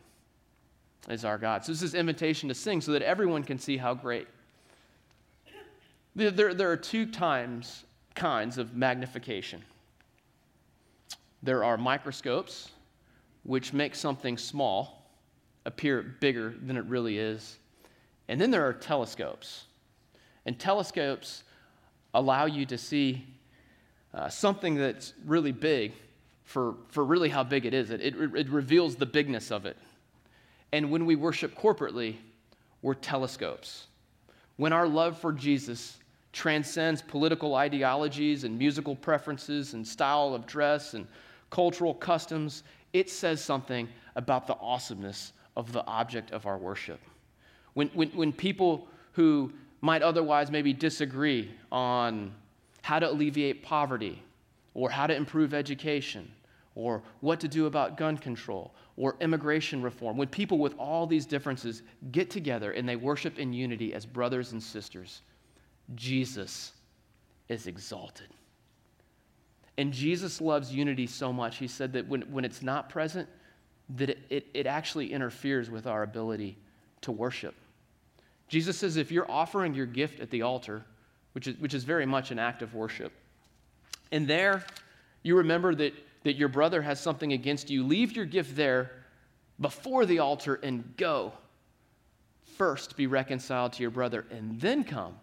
is 1.07 1.23
our 1.23 1.37
God. 1.37 1.63
So 1.63 1.71
this 1.71 1.83
is 1.83 1.93
invitation 1.93 2.49
to 2.49 2.55
sing 2.55 2.81
so 2.81 2.93
that 2.93 3.03
everyone 3.03 3.43
can 3.43 3.59
see 3.59 3.77
how 3.77 3.93
great. 3.93 4.27
There, 6.15 6.31
there, 6.31 6.53
there 6.55 6.71
are 6.71 6.77
two 6.77 7.05
times, 7.05 7.83
kinds 8.15 8.57
of 8.57 8.75
magnification. 8.75 9.61
There 11.43 11.63
are 11.63 11.77
microscopes 11.77 12.71
which 13.43 13.73
makes 13.73 13.99
something 13.99 14.37
small 14.37 15.09
appear 15.65 16.01
bigger 16.01 16.53
than 16.61 16.77
it 16.77 16.85
really 16.85 17.17
is. 17.17 17.57
And 18.27 18.39
then 18.39 18.51
there 18.51 18.65
are 18.67 18.73
telescopes. 18.73 19.65
And 20.45 20.57
telescopes 20.57 21.43
allow 22.13 22.45
you 22.45 22.65
to 22.65 22.77
see 22.77 23.25
uh, 24.13 24.29
something 24.29 24.75
that's 24.75 25.13
really 25.25 25.51
big 25.51 25.93
for, 26.43 26.75
for 26.89 27.03
really 27.03 27.29
how 27.29 27.43
big 27.43 27.65
it 27.65 27.73
is. 27.73 27.89
It, 27.89 28.01
it, 28.01 28.15
it 28.35 28.49
reveals 28.49 28.95
the 28.95 29.05
bigness 29.05 29.51
of 29.51 29.65
it. 29.65 29.77
And 30.71 30.91
when 30.91 31.05
we 31.05 31.15
worship 31.15 31.55
corporately, 31.55 32.15
we're 32.81 32.93
telescopes. 32.93 33.87
When 34.57 34.73
our 34.73 34.87
love 34.87 35.17
for 35.17 35.31
Jesus 35.31 35.97
transcends 36.31 37.01
political 37.01 37.55
ideologies 37.55 38.43
and 38.43 38.57
musical 38.57 38.95
preferences 38.95 39.73
and 39.73 39.87
style 39.87 40.33
of 40.33 40.45
dress 40.45 40.93
and 40.93 41.07
cultural 41.49 41.93
customs, 41.93 42.63
it 42.93 43.09
says 43.09 43.43
something 43.43 43.89
about 44.15 44.47
the 44.47 44.55
awesomeness 44.55 45.33
of 45.57 45.73
the 45.73 45.85
object 45.85 46.31
of 46.31 46.45
our 46.45 46.57
worship. 46.57 46.99
When, 47.73 47.89
when, 47.89 48.09
when 48.09 48.31
people 48.31 48.87
who 49.13 49.51
might 49.81 50.01
otherwise 50.01 50.49
maybe 50.51 50.71
disagree 50.73 51.51
on 51.71 52.33
how 52.83 52.99
to 52.99 53.09
alleviate 53.09 53.63
poverty 53.63 54.21
or 54.73 54.89
how 54.89 55.07
to 55.07 55.15
improve 55.15 55.53
education 55.53 56.31
or 56.75 57.03
what 57.21 57.39
to 57.39 57.47
do 57.47 57.65
about 57.65 57.97
gun 57.97 58.17
control 58.17 58.73
or 58.95 59.15
immigration 59.19 59.81
reform, 59.81 60.17
when 60.17 60.27
people 60.27 60.59
with 60.59 60.75
all 60.77 61.07
these 61.07 61.25
differences 61.25 61.81
get 62.11 62.29
together 62.29 62.71
and 62.71 62.87
they 62.87 62.95
worship 62.95 63.39
in 63.39 63.51
unity 63.53 63.93
as 63.93 64.05
brothers 64.05 64.51
and 64.51 64.61
sisters, 64.61 65.21
Jesus 65.95 66.73
is 67.49 67.67
exalted. 67.67 68.27
And 69.77 69.91
Jesus 69.91 70.39
loves 70.39 70.73
unity 70.73 71.07
so 71.07 71.33
much, 71.33 71.57
he 71.57 71.67
said 71.67 71.93
that 71.93 72.07
when, 72.07 72.21
when 72.31 72.45
it's 72.45 72.61
not 72.61 72.89
present, 72.89 73.27
that 73.97 74.11
it, 74.11 74.19
it, 74.29 74.47
it 74.53 74.67
actually 74.67 75.11
interferes 75.11 75.69
with 75.69 75.87
our 75.87 76.03
ability 76.03 76.57
to 77.01 77.11
worship. 77.11 77.55
Jesus 78.47 78.77
says 78.77 78.97
if 78.97 79.11
you're 79.11 79.29
offering 79.29 79.73
your 79.73 79.85
gift 79.85 80.19
at 80.19 80.29
the 80.29 80.43
altar, 80.43 80.85
which 81.33 81.47
is, 81.47 81.57
which 81.57 81.73
is 81.73 81.83
very 81.83 82.05
much 82.05 82.29
an 82.29 82.37
act 82.37 82.61
of 82.61 82.75
worship, 82.75 83.11
and 84.11 84.27
there 84.27 84.63
you 85.23 85.37
remember 85.37 85.73
that, 85.73 85.93
that 86.23 86.33
your 86.33 86.49
brother 86.49 86.81
has 86.81 86.99
something 86.99 87.33
against 87.33 87.69
you, 87.69 87.83
leave 87.83 88.11
your 88.11 88.25
gift 88.25 88.55
there 88.55 88.91
before 89.59 90.05
the 90.05 90.19
altar 90.19 90.55
and 90.55 90.95
go. 90.97 91.33
First 92.57 92.95
be 92.95 93.07
reconciled 93.07 93.73
to 93.73 93.81
your 93.81 93.89
brother, 93.89 94.25
and 94.29 94.61
then 94.61 94.83
come 94.83 95.15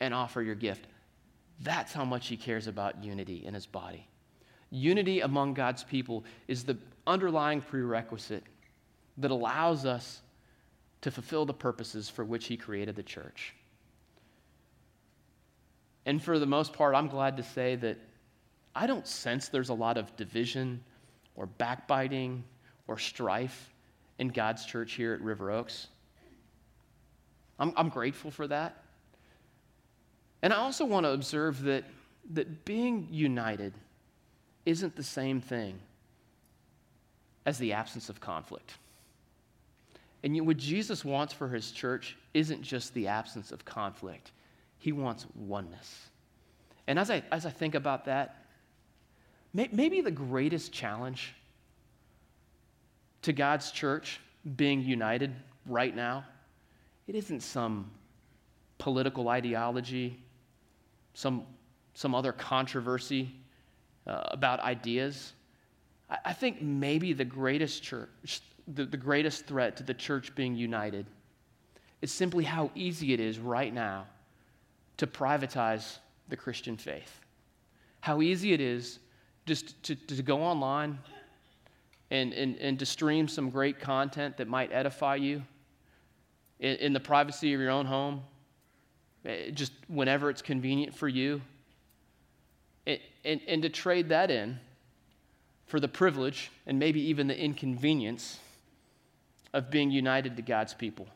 and 0.00 0.12
offer 0.12 0.42
your 0.42 0.56
gift. 0.56 0.86
That's 1.62 1.92
how 1.92 2.04
much 2.04 2.28
he 2.28 2.36
cares 2.36 2.66
about 2.66 3.02
unity 3.02 3.44
in 3.44 3.54
his 3.54 3.66
body. 3.66 4.08
Unity 4.70 5.20
among 5.20 5.54
God's 5.54 5.84
people 5.84 6.24
is 6.48 6.64
the 6.64 6.76
underlying 7.06 7.60
prerequisite 7.60 8.44
that 9.18 9.30
allows 9.30 9.84
us 9.84 10.22
to 11.02 11.10
fulfill 11.10 11.44
the 11.44 11.54
purposes 11.54 12.08
for 12.08 12.24
which 12.24 12.46
he 12.46 12.56
created 12.56 12.96
the 12.96 13.02
church. 13.02 13.54
And 16.04 16.22
for 16.22 16.38
the 16.38 16.46
most 16.46 16.72
part, 16.72 16.94
I'm 16.94 17.08
glad 17.08 17.36
to 17.36 17.42
say 17.42 17.76
that 17.76 17.98
I 18.74 18.86
don't 18.86 19.06
sense 19.06 19.48
there's 19.48 19.68
a 19.68 19.74
lot 19.74 19.98
of 19.98 20.16
division 20.16 20.82
or 21.36 21.46
backbiting 21.46 22.42
or 22.88 22.98
strife 22.98 23.72
in 24.18 24.28
God's 24.28 24.64
church 24.64 24.92
here 24.92 25.12
at 25.12 25.20
River 25.20 25.50
Oaks. 25.50 25.88
I'm, 27.58 27.72
I'm 27.76 27.88
grateful 27.88 28.30
for 28.30 28.46
that. 28.48 28.81
And 30.42 30.52
I 30.52 30.56
also 30.56 30.84
want 30.84 31.06
to 31.06 31.10
observe 31.12 31.62
that, 31.62 31.84
that 32.32 32.64
being 32.64 33.08
united 33.10 33.72
isn't 34.66 34.96
the 34.96 35.02
same 35.02 35.40
thing 35.40 35.78
as 37.46 37.58
the 37.58 37.72
absence 37.72 38.08
of 38.08 38.20
conflict. 38.20 38.74
And 40.24 40.46
what 40.46 40.56
Jesus 40.56 41.04
wants 41.04 41.32
for 41.32 41.48
his 41.48 41.72
church 41.72 42.16
isn't 42.34 42.62
just 42.62 42.94
the 42.94 43.08
absence 43.08 43.50
of 43.52 43.64
conflict, 43.64 44.32
he 44.78 44.92
wants 44.92 45.26
oneness. 45.34 46.08
And 46.86 46.98
as 46.98 47.10
I, 47.10 47.22
as 47.30 47.46
I 47.46 47.50
think 47.50 47.74
about 47.74 48.06
that, 48.06 48.46
may, 49.52 49.68
maybe 49.70 50.00
the 50.00 50.10
greatest 50.10 50.72
challenge 50.72 51.34
to 53.22 53.32
God's 53.32 53.70
church 53.70 54.20
being 54.56 54.82
united 54.82 55.32
right 55.66 55.94
now, 55.94 56.24
it 57.06 57.14
isn't 57.14 57.40
some 57.40 57.90
political 58.78 59.28
ideology 59.28 60.18
some, 61.14 61.44
some 61.94 62.14
other 62.14 62.32
controversy 62.32 63.34
uh, 64.06 64.22
about 64.30 64.60
ideas. 64.60 65.32
I, 66.10 66.18
I, 66.26 66.32
think 66.32 66.62
maybe 66.62 67.12
the 67.12 67.24
greatest 67.24 67.82
church, 67.82 68.40
the, 68.66 68.84
the 68.84 68.96
greatest 68.96 69.46
threat 69.46 69.76
to 69.76 69.82
the 69.82 69.94
church 69.94 70.34
being 70.34 70.56
united 70.56 71.06
is 72.00 72.10
simply 72.10 72.44
how 72.44 72.70
easy 72.74 73.12
it 73.12 73.20
is 73.20 73.38
right 73.38 73.72
now 73.72 74.06
to 74.96 75.06
privatize 75.06 75.98
the 76.28 76.36
Christian 76.36 76.76
faith. 76.76 77.20
How 78.00 78.22
easy 78.22 78.52
it 78.52 78.60
is 78.60 78.98
just 79.46 79.80
to, 79.84 79.94
to 79.94 80.22
go 80.22 80.42
online 80.42 80.98
and, 82.10 82.32
and, 82.32 82.56
and 82.56 82.78
to 82.78 82.86
stream 82.86 83.28
some 83.28 83.50
great 83.50 83.80
content 83.80 84.36
that 84.36 84.48
might 84.48 84.72
edify 84.72 85.16
you 85.16 85.42
in, 86.58 86.76
in 86.76 86.92
the 86.92 87.00
privacy 87.00 87.54
of 87.54 87.60
your 87.60 87.70
own 87.70 87.86
home 87.86 88.22
just 89.52 89.72
whenever 89.88 90.30
it's 90.30 90.42
convenient 90.42 90.94
for 90.94 91.08
you. 91.08 91.40
And, 92.86 92.98
and, 93.24 93.40
and 93.46 93.62
to 93.62 93.68
trade 93.68 94.08
that 94.08 94.30
in 94.30 94.58
for 95.66 95.80
the 95.80 95.88
privilege 95.88 96.50
and 96.66 96.78
maybe 96.78 97.00
even 97.00 97.28
the 97.28 97.38
inconvenience 97.38 98.38
of 99.52 99.70
being 99.70 99.90
united 99.90 100.36
to 100.36 100.42
God's 100.42 100.74
people, 100.74 101.06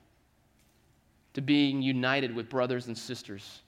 to 1.34 1.40
being 1.40 1.82
united 1.82 2.34
with 2.34 2.48
brothers 2.48 2.86
and 2.86 2.96
sisters. 2.96 3.62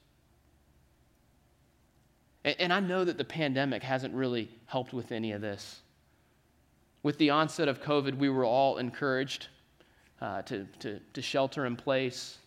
And, 2.44 2.57
and 2.59 2.72
I 2.72 2.81
know 2.81 3.05
that 3.05 3.18
the 3.18 3.24
pandemic 3.24 3.83
hasn't 3.83 4.14
really 4.14 4.48
helped 4.66 4.92
with 4.92 5.11
any 5.12 5.33
of 5.33 5.40
this. 5.40 5.81
With 7.03 7.18
the 7.18 7.31
onset 7.31 7.68
of 7.68 7.83
COVID, 7.83 8.16
we 8.16 8.29
were 8.29 8.44
all 8.44 8.79
encouraged 8.79 9.48
uh, 10.20 10.42
to, 10.42 10.66
to, 10.81 11.01
to 11.12 11.22
shelter 11.22 11.66
in 11.66 11.77
place, 11.77 12.38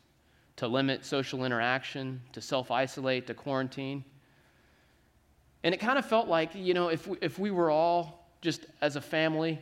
to 0.62 0.68
limit 0.68 1.04
social 1.04 1.44
interaction, 1.44 2.22
to 2.34 2.40
self 2.40 2.70
isolate, 2.70 3.26
to 3.26 3.34
quarantine. 3.34 4.06
And 5.64 5.74
it 5.74 5.80
kind 5.80 5.98
of 5.98 6.06
felt 6.06 6.28
like, 6.28 6.54
you 6.54 6.76
know, 6.76 6.90
if 6.90 7.08
we, 7.08 7.18
if 7.20 7.40
we 7.40 7.50
were 7.50 7.72
all 7.72 8.30
just 8.42 8.68
as 8.80 8.96
a 8.96 9.02
family, 9.02 9.60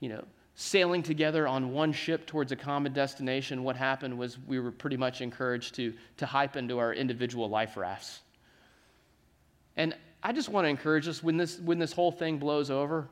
you 0.00 0.08
know, 0.08 0.24
sailing 0.56 1.04
together 1.04 1.46
on 1.46 1.70
one 1.70 1.92
ship 1.92 2.26
towards 2.26 2.50
a 2.50 2.56
common 2.56 2.92
destination, 2.92 3.62
what 3.62 3.76
happened 3.76 4.18
was 4.18 4.38
we 4.48 4.58
were 4.58 4.72
pretty 4.72 4.96
much 4.96 5.20
encouraged 5.20 5.76
to, 5.76 5.94
to 6.16 6.26
hype 6.26 6.56
into 6.56 6.80
our 6.80 6.92
individual 6.92 7.48
life 7.48 7.76
rafts. 7.76 8.18
And 9.76 9.94
I 10.20 10.32
just 10.32 10.48
want 10.48 10.64
to 10.64 10.68
encourage 10.68 11.06
us 11.06 11.22
when 11.22 11.36
this, 11.36 11.60
when 11.60 11.78
this 11.78 11.92
whole 11.92 12.10
thing 12.10 12.38
blows 12.38 12.72
over, 12.72 13.06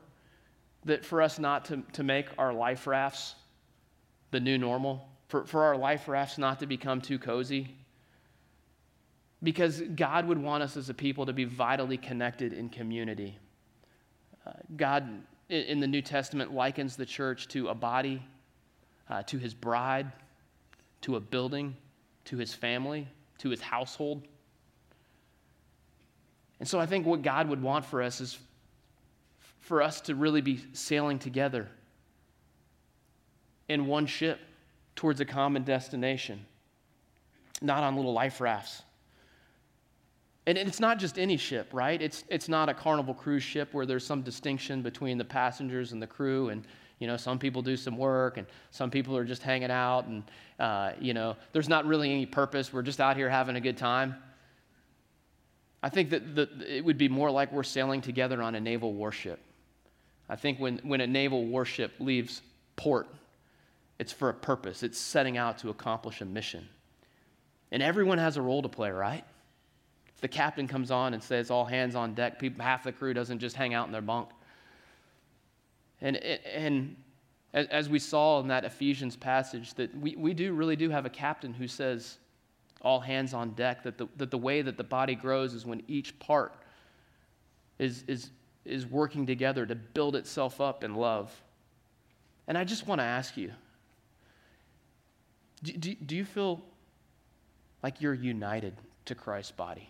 that 0.83 1.05
for 1.05 1.21
us 1.21 1.39
not 1.39 1.63
to, 1.65 1.83
to 1.93 2.03
make 2.03 2.27
our 2.37 2.51
life 2.51 2.85
rafts 2.85 3.35
the 4.31 4.41
new 4.41 4.57
normal, 4.57 5.07
for, 5.29 5.45
for 5.45 5.63
our 5.63 5.77
life 5.77 6.07
rafts 6.07 6.37
not 6.37 6.59
to 6.59 6.65
become 6.65 6.99
too 6.99 7.19
cozy. 7.19 7.75
Because 9.41 9.79
God 9.79 10.27
would 10.27 10.39
want 10.39 10.63
us 10.63 10.75
as 10.75 10.89
a 10.89 10.93
people 10.93 11.27
to 11.27 11.33
be 11.33 11.45
vitally 11.45 11.97
connected 11.97 12.51
in 12.51 12.67
community. 12.67 13.37
Uh, 14.45 14.51
God, 14.75 15.07
in, 15.47 15.79
the 15.79 15.87
New 15.87 16.01
Testament, 16.01 16.53
likens 16.53 16.97
the 16.97 17.05
church 17.05 17.47
to 17.49 17.69
a 17.69 17.75
body, 17.75 18.21
uh, 19.09 19.23
to 19.23 19.37
his 19.37 19.53
bride, 19.53 20.11
to 21.01 21.15
a 21.15 21.19
building, 21.19 21.77
to 22.25 22.37
his 22.37 22.53
family, 22.53 23.07
to 23.37 23.49
his 23.49 23.61
household. 23.61 24.23
And 26.59 26.67
so 26.67 26.79
I 26.79 26.85
think 26.85 27.05
what 27.05 27.21
God 27.21 27.47
would 27.47 27.61
want 27.61 27.85
for 27.85 28.01
us 28.01 28.19
is 28.19 28.37
for 29.61 29.81
us 29.81 30.01
to 30.01 30.15
really 30.15 30.41
be 30.41 30.59
sailing 30.73 31.19
together 31.19 31.69
in 33.69 33.85
one 33.85 34.07
ship 34.07 34.39
towards 34.99 35.21
a 35.21 35.25
common 35.25 35.63
destination, 35.63 36.45
not 37.61 37.83
on 37.83 37.95
little 37.95 38.11
life 38.11 38.41
rafts. 38.41 38.83
And 40.45 40.57
it's 40.57 40.81
not 40.81 40.99
just 40.99 41.17
any 41.17 41.37
ship, 41.37 41.69
right? 41.71 42.01
It's, 42.01 42.25
it's 42.27 42.49
not 42.49 42.67
a 42.67 42.73
carnival 42.73 43.13
cruise 43.13 43.41
ship 43.41 43.69
where 43.73 43.85
there's 43.85 44.05
some 44.05 44.23
distinction 44.23 44.81
between 44.81 45.17
the 45.17 45.23
passengers 45.23 45.93
and 45.93 46.01
the 46.01 46.07
crew. 46.07 46.49
And, 46.49 46.65
you 46.99 47.07
know, 47.07 47.15
some 47.15 47.39
people 47.39 47.61
do 47.61 47.77
some 47.77 47.97
work 47.97 48.35
and 48.35 48.45
some 48.71 48.91
people 48.91 49.15
are 49.15 49.23
just 49.23 49.41
hanging 49.41 49.71
out. 49.71 50.05
And, 50.07 50.23
uh, 50.59 50.91
you 50.99 51.13
know, 51.13 51.37
there's 51.53 51.69
not 51.69 51.85
really 51.85 52.11
any 52.11 52.25
purpose. 52.25 52.73
We're 52.73 52.81
just 52.81 52.99
out 52.99 53.15
here 53.15 53.29
having 53.29 53.55
a 53.55 53.61
good 53.61 53.77
time. 53.77 54.17
I 55.81 55.87
think 55.87 56.09
that 56.09 56.35
the, 56.35 56.49
it 56.67 56.83
would 56.83 56.97
be 56.97 57.07
more 57.07 57.31
like 57.31 57.53
we're 57.53 57.63
sailing 57.63 58.01
together 58.01 58.41
on 58.41 58.53
a 58.53 58.59
naval 58.59 58.91
warship. 58.91 59.39
I 60.27 60.35
think 60.35 60.59
when, 60.59 60.79
when 60.79 60.99
a 60.99 61.07
naval 61.07 61.45
warship 61.45 61.93
leaves 61.99 62.41
port, 62.75 63.07
it's 63.99 64.13
for 64.13 64.29
a 64.29 64.33
purpose, 64.33 64.81
it's 64.81 64.97
setting 64.97 65.37
out 65.37 65.57
to 65.59 65.69
accomplish 65.69 66.21
a 66.21 66.25
mission. 66.25 66.67
And 67.71 67.83
everyone 67.83 68.17
has 68.17 68.37
a 68.37 68.41
role 68.41 68.61
to 68.61 68.69
play, 68.69 68.89
right? 68.89 69.23
If 70.15 70.21
the 70.21 70.27
captain 70.27 70.67
comes 70.67 70.89
on 70.89 71.13
and 71.13 71.21
says, 71.21 71.51
all 71.51 71.65
hands 71.65 71.95
on 71.95 72.13
deck, 72.13 72.39
people, 72.39 72.63
half 72.63 72.83
the 72.83 72.91
crew 72.91 73.13
doesn't 73.13 73.39
just 73.39 73.55
hang 73.55 73.73
out 73.73 73.85
in 73.85 73.91
their 73.91 74.01
bunk. 74.01 74.29
And, 76.01 76.17
and 76.17 76.95
as 77.53 77.89
we 77.89 77.99
saw 77.99 78.39
in 78.39 78.47
that 78.47 78.63
Ephesians 78.63 79.15
passage, 79.15 79.73
that 79.75 79.95
we, 79.97 80.15
we 80.15 80.33
do 80.33 80.53
really 80.53 80.75
do 80.75 80.89
have 80.89 81.05
a 81.05 81.09
captain 81.09 81.53
who 81.53 81.67
says, 81.67 82.17
all 82.81 82.99
hands 83.01 83.33
on 83.33 83.51
deck, 83.51 83.83
that 83.83 83.97
the, 83.97 84.07
that 84.15 84.31
the 84.31 84.37
way 84.37 84.61
that 84.61 84.77
the 84.77 84.83
body 84.83 85.13
grows 85.13 85.53
is 85.53 85.65
when 85.65 85.83
each 85.87 86.17
part 86.19 86.53
is, 87.77 88.03
is, 88.07 88.29
is 88.63 88.85
working 88.85 89.25
together 89.25 89.65
to 89.65 89.75
build 89.75 90.15
itself 90.15 90.61
up 90.61 90.83
in 90.83 90.95
love. 90.95 91.33
And 92.47 92.57
I 92.57 92.63
just 92.63 92.87
want 92.87 92.99
to 92.99 93.05
ask 93.05 93.35
you 93.35 93.51
do, 95.63 95.73
do, 95.73 95.95
do 95.95 96.15
you 96.15 96.25
feel 96.25 96.61
like 97.83 98.01
you're 98.01 98.13
united 98.13 98.73
to 99.05 99.15
Christ's 99.15 99.51
body? 99.51 99.89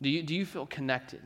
Do 0.00 0.08
you, 0.08 0.22
do 0.22 0.34
you 0.34 0.44
feel 0.44 0.66
connected? 0.66 1.22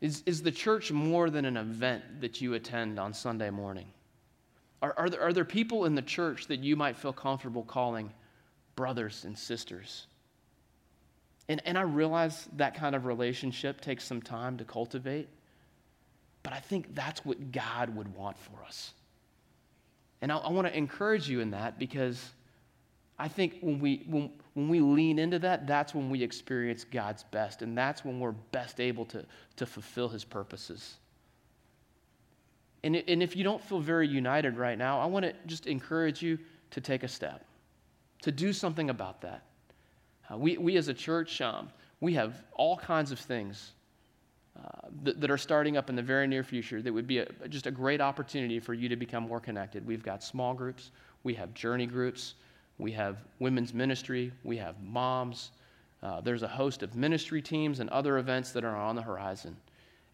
Is, 0.00 0.22
is 0.26 0.42
the 0.42 0.50
church 0.50 0.90
more 0.90 1.30
than 1.30 1.44
an 1.44 1.56
event 1.56 2.20
that 2.20 2.40
you 2.40 2.54
attend 2.54 2.98
on 2.98 3.14
Sunday 3.14 3.50
morning? 3.50 3.86
Are, 4.82 4.94
are, 4.96 5.08
there, 5.08 5.22
are 5.22 5.32
there 5.32 5.44
people 5.44 5.84
in 5.84 5.94
the 5.94 6.02
church 6.02 6.48
that 6.48 6.58
you 6.58 6.74
might 6.74 6.96
feel 6.96 7.12
comfortable 7.12 7.62
calling 7.62 8.12
brothers 8.74 9.24
and 9.24 9.38
sisters? 9.38 10.06
And, 11.48 11.62
and 11.64 11.78
I 11.78 11.82
realize 11.82 12.48
that 12.56 12.74
kind 12.74 12.96
of 12.96 13.06
relationship 13.06 13.80
takes 13.80 14.04
some 14.04 14.20
time 14.20 14.58
to 14.58 14.64
cultivate, 14.64 15.28
but 16.42 16.52
I 16.52 16.58
think 16.58 16.94
that's 16.94 17.24
what 17.24 17.52
God 17.52 17.94
would 17.94 18.12
want 18.16 18.38
for 18.38 18.64
us. 18.66 18.92
And 20.22 20.32
I, 20.32 20.38
I 20.38 20.50
want 20.50 20.66
to 20.66 20.76
encourage 20.76 21.28
you 21.28 21.40
in 21.40 21.50
that 21.50 21.78
because 21.78 22.30
I 23.18 23.28
think 23.28 23.58
when 23.60 23.78
we, 23.78 24.04
when, 24.08 24.30
when 24.54 24.68
we 24.68 24.80
lean 24.80 25.18
into 25.18 25.38
that, 25.40 25.66
that's 25.66 25.94
when 25.94 26.08
we 26.08 26.22
experience 26.22 26.84
God's 26.84 27.24
best. 27.24 27.60
And 27.60 27.76
that's 27.76 28.04
when 28.04 28.18
we're 28.18 28.32
best 28.32 28.80
able 28.80 29.04
to, 29.06 29.26
to 29.56 29.66
fulfill 29.66 30.08
his 30.08 30.24
purposes. 30.24 30.94
And, 32.84 32.96
and 32.96 33.22
if 33.22 33.36
you 33.36 33.44
don't 33.44 33.62
feel 33.62 33.80
very 33.80 34.08
united 34.08 34.56
right 34.56 34.78
now, 34.78 34.98
I 35.00 35.06
want 35.06 35.24
to 35.24 35.34
just 35.46 35.66
encourage 35.66 36.22
you 36.22 36.38
to 36.70 36.80
take 36.80 37.02
a 37.02 37.08
step, 37.08 37.44
to 38.22 38.32
do 38.32 38.52
something 38.52 38.90
about 38.90 39.20
that. 39.20 39.42
Uh, 40.32 40.38
we, 40.38 40.56
we 40.56 40.76
as 40.76 40.88
a 40.88 40.94
church, 40.94 41.40
um, 41.40 41.68
we 42.00 42.14
have 42.14 42.42
all 42.54 42.76
kinds 42.76 43.12
of 43.12 43.18
things 43.18 43.72
uh, 44.56 44.88
that, 45.02 45.20
that, 45.20 45.30
are 45.30 45.38
starting 45.38 45.76
up 45.78 45.88
in 45.88 45.96
the 45.96 46.02
very 46.02 46.26
near 46.26 46.44
future 46.44 46.82
that 46.82 46.92
would 46.92 47.06
be 47.06 47.18
a, 47.18 47.26
just 47.48 47.66
a 47.66 47.70
great 47.70 48.02
opportunity 48.02 48.60
for 48.60 48.74
you 48.74 48.88
to 48.88 48.96
become 48.96 49.22
more 49.22 49.40
connected. 49.40 49.86
We've 49.86 50.02
got 50.02 50.22
small 50.22 50.52
groups, 50.52 50.90
we 51.24 51.32
have 51.34 51.54
journey 51.54 51.86
groups, 51.86 52.34
we 52.78 52.92
have 52.92 53.18
women's 53.38 53.72
ministry, 53.72 54.30
we 54.44 54.58
have 54.58 54.80
moms. 54.82 55.52
Uh, 56.02 56.20
there's 56.20 56.42
a 56.42 56.48
host 56.48 56.82
of 56.82 56.96
ministry 56.96 57.40
teams 57.40 57.80
and 57.80 57.88
other 57.90 58.18
events 58.18 58.52
that 58.52 58.64
are 58.64 58.76
on 58.76 58.94
the 58.94 59.02
horizon. 59.02 59.56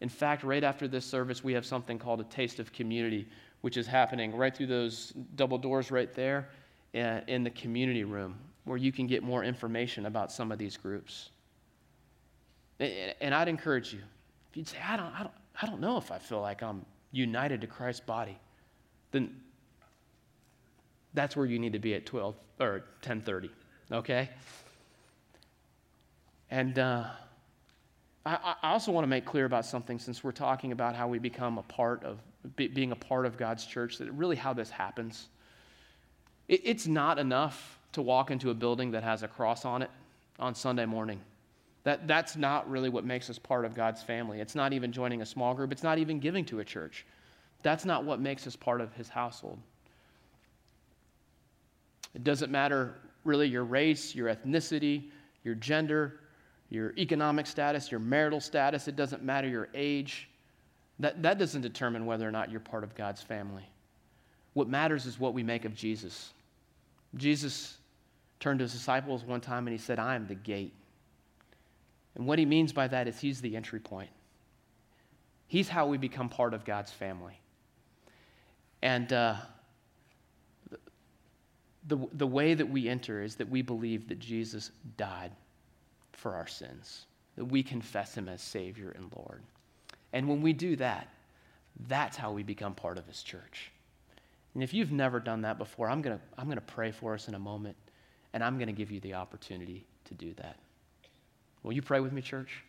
In 0.01 0.09
fact, 0.09 0.45
right 0.45 0.63
after 0.63 0.87
this 0.87 1.05
service, 1.05 1.43
we 1.43 1.53
have 1.55 1.67
something 1.67 1.99
called 1.99 2.21
a 2.21 2.25
Taste 2.25 2.61
of 2.61 2.73
Community, 2.73 3.27
which 3.63 3.77
is 3.77 3.87
happening 3.87 4.37
right 4.37 4.55
through 4.55 4.67
those 4.67 5.13
double 5.35 5.59
doors 5.59 5.91
right 5.91 6.15
there 6.15 6.51
uh, 6.95 7.21
in 7.27 7.43
the 7.43 7.51
community 7.51 8.05
room, 8.05 8.39
where 8.65 8.77
you 8.77 8.93
can 8.93 9.07
get 9.07 9.23
more 9.23 9.43
information 9.43 10.07
about 10.07 10.31
some 10.31 10.53
of 10.53 10.59
these 10.59 10.77
groups. 10.77 11.31
And 12.79 13.35
I'd 13.35 13.49
encourage 13.49 13.93
you 13.93 14.03
if 14.51 14.57
you'd 14.57 14.69
say, 14.69 14.79
I 14.87 14.97
don't, 14.97 15.13
I 15.15 15.23
don't, 15.23 15.35
I 15.63 15.67
don't 15.67 15.81
know 15.81 15.97
if 15.97 16.11
I 16.11 16.19
feel 16.19 16.41
like 16.41 16.63
I'm 16.63 16.85
united 17.13 17.61
to 17.63 17.67
Christ's 17.67 18.01
body, 18.01 18.39
then 19.11 19.35
that's 21.15 21.37
where 21.37 21.47
you 21.47 21.59
need 21.59 21.73
to 21.73 21.79
be 21.79 21.95
at 21.95 22.07
12 22.07 22.35
or 22.61 22.85
10:30, 23.03 23.51
okay? 23.93 24.29
And 26.51 26.79
uh, 26.79 27.05
I, 28.25 28.55
I, 28.63 28.73
also 28.73 28.91
want 28.91 29.05
to 29.05 29.09
make 29.09 29.25
clear 29.25 29.45
about 29.45 29.67
something 29.67 29.99
since 29.99 30.25
we're 30.25 30.33
talking 30.33 30.73
about 30.73 30.95
how 30.95 31.09
we 31.09 31.19
become 31.19 31.59
a 31.59 31.63
part 31.63 32.05
of 32.05 32.19
be, 32.57 32.69
being 32.69 32.93
a 32.93 32.97
part 32.97 33.27
of 33.27 33.37
God's 33.37 33.67
church. 33.67 33.99
That 33.99 34.11
really 34.13 34.37
how 34.37 34.55
this 34.55 34.71
happens. 34.71 35.29
It, 36.47 36.63
it's 36.65 36.87
not 36.87 37.19
enough 37.19 37.79
to 37.93 38.03
walk 38.03 38.31
into 38.31 38.51
a 38.51 38.55
building 38.55 38.93
that 38.93 39.03
has 39.03 39.23
a 39.23 39.29
cross 39.29 39.65
on 39.65 39.83
it 39.83 39.91
on 40.39 40.55
Sunday 40.55 40.87
morning. 40.87 41.21
That, 41.89 42.07
that's 42.07 42.37
not 42.37 42.69
really 42.69 42.91
what 42.91 43.07
makes 43.07 43.31
us 43.31 43.39
part 43.39 43.65
of 43.65 43.75
God's 43.75 44.03
family. 44.03 44.43
It's 44.43 44.55
not 44.55 44.75
even 44.75 44.93
joining 44.93 45.23
a 45.23 45.25
small 45.25 45.55
group, 45.55 45.73
it's 45.73 45.83
not 45.83 45.97
even 45.97 46.21
giving 46.21 46.45
to 46.45 46.61
a 46.61 46.65
church. 46.65 47.07
That's 47.63 47.87
not 47.87 48.05
what 48.05 48.21
makes 48.21 48.47
us 48.47 48.55
part 48.55 48.83
of 48.83 48.93
his 48.93 49.09
household. 49.09 49.59
It 52.15 52.25
doesn't 52.25 52.53
matter 52.53 52.97
really 53.25 53.49
your 53.49 53.65
race, 53.65 54.15
your 54.15 54.29
ethnicity, 54.29 55.05
your 55.45 55.55
gender, 55.55 56.21
your 56.69 56.93
economic 56.99 57.47
status, 57.47 57.91
your 57.91 58.01
marital 58.01 58.43
status. 58.43 58.87
It 58.87 58.95
doesn't 58.95 59.23
matter 59.23 59.49
your 59.49 59.71
age. 59.73 60.29
That, 60.99 61.23
that 61.23 61.39
doesn't 61.39 61.63
determine 61.63 62.05
whether 62.05 62.29
or 62.29 62.31
not 62.31 62.51
you're 62.51 62.61
part 62.61 62.85
of 62.85 62.95
God's 62.97 63.23
family. 63.23 63.65
What 64.53 64.69
matters 64.69 65.07
is 65.07 65.19
what 65.19 65.33
we 65.33 65.43
make 65.43 65.65
of 65.65 65.75
Jesus. 65.75 66.35
Jesus 67.17 67.79
turned 68.41 68.59
to 68.59 68.65
his 68.65 68.73
disciples 68.73 69.25
one 69.25 69.41
time 69.41 69.67
and 69.67 69.73
he 69.73 69.83
said, 69.83 69.99
I 69.99 70.17
am 70.17 70.27
the 70.27 70.35
gate. 70.35 70.75
And 72.19 72.27
what 72.27 72.39
he 72.39 72.45
means 72.45 72.73
by 72.73 72.89
that 72.89 73.09
is 73.09 73.19
he's 73.19 73.41
the 73.41 73.57
entry 73.57 73.81
point. 73.81 74.11
He's 75.47 75.69
how 75.69 75.87
we 75.87 75.97
become 75.97 76.29
part 76.29 76.53
of 76.53 76.65
God's 76.65 76.91
family. 76.91 77.41
And 78.83 79.13
uh, 79.13 79.37
the, 81.87 81.99
the 82.13 82.27
way 82.27 82.55
that 82.55 82.69
we 82.69 82.89
enter 82.89 83.23
is 83.23 83.37
that 83.37 83.49
we 83.49 83.63
believe 83.63 84.09
that 84.09 84.19
Jesus 84.19 84.73
died 84.97 85.33
for 86.13 86.35
our 86.35 86.47
sins, 86.47 87.07
that 87.37 87.45
we 87.45 87.63
confess 87.63 88.15
him 88.15 88.29
as 88.29 88.43
Savior 88.43 88.91
and 88.91 89.11
Lord. 89.17 89.43
And 90.13 90.29
when 90.29 90.43
we 90.43 90.53
do 90.53 90.77
that, 90.77 91.09
that's 91.87 92.17
how 92.17 92.33
we 92.33 92.43
become 92.43 92.75
part 92.75 92.99
of 92.99 93.07
his 93.07 93.23
church. 93.23 93.71
And 94.55 94.63
if 94.63 94.75
you've 94.75 94.93
never 94.93 95.21
done 95.21 95.43
that 95.43 95.59
before, 95.59 95.89
I'm 95.89 96.03
going 96.03 96.17
to 96.17 96.23
I'm 96.37 96.47
going 96.47 96.57
to 96.57 96.63
pray 96.63 96.91
for 96.91 97.15
us 97.15 97.29
in 97.29 97.35
a 97.35 97.39
moment, 97.39 97.77
and 98.33 98.43
I'm 98.43 98.57
going 98.57 98.67
to 98.67 98.73
give 98.73 98.91
you 98.91 98.99
the 99.01 99.15
opportunity 99.15 99.87
to 100.07 100.15
do 100.15 100.35
that. 100.35 100.57
Will 101.63 101.73
you 101.73 101.83
pray 101.83 102.01
with 102.01 102.13
me, 102.13 102.23
church? 102.23 102.63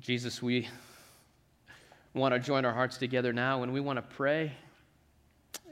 Jesus, 0.00 0.42
we 0.42 0.68
want 2.14 2.32
to 2.32 2.40
join 2.40 2.64
our 2.64 2.72
hearts 2.72 2.98
together 2.98 3.32
now 3.32 3.62
and 3.62 3.72
we 3.72 3.80
want 3.80 3.96
to 3.96 4.02
pray 4.02 4.52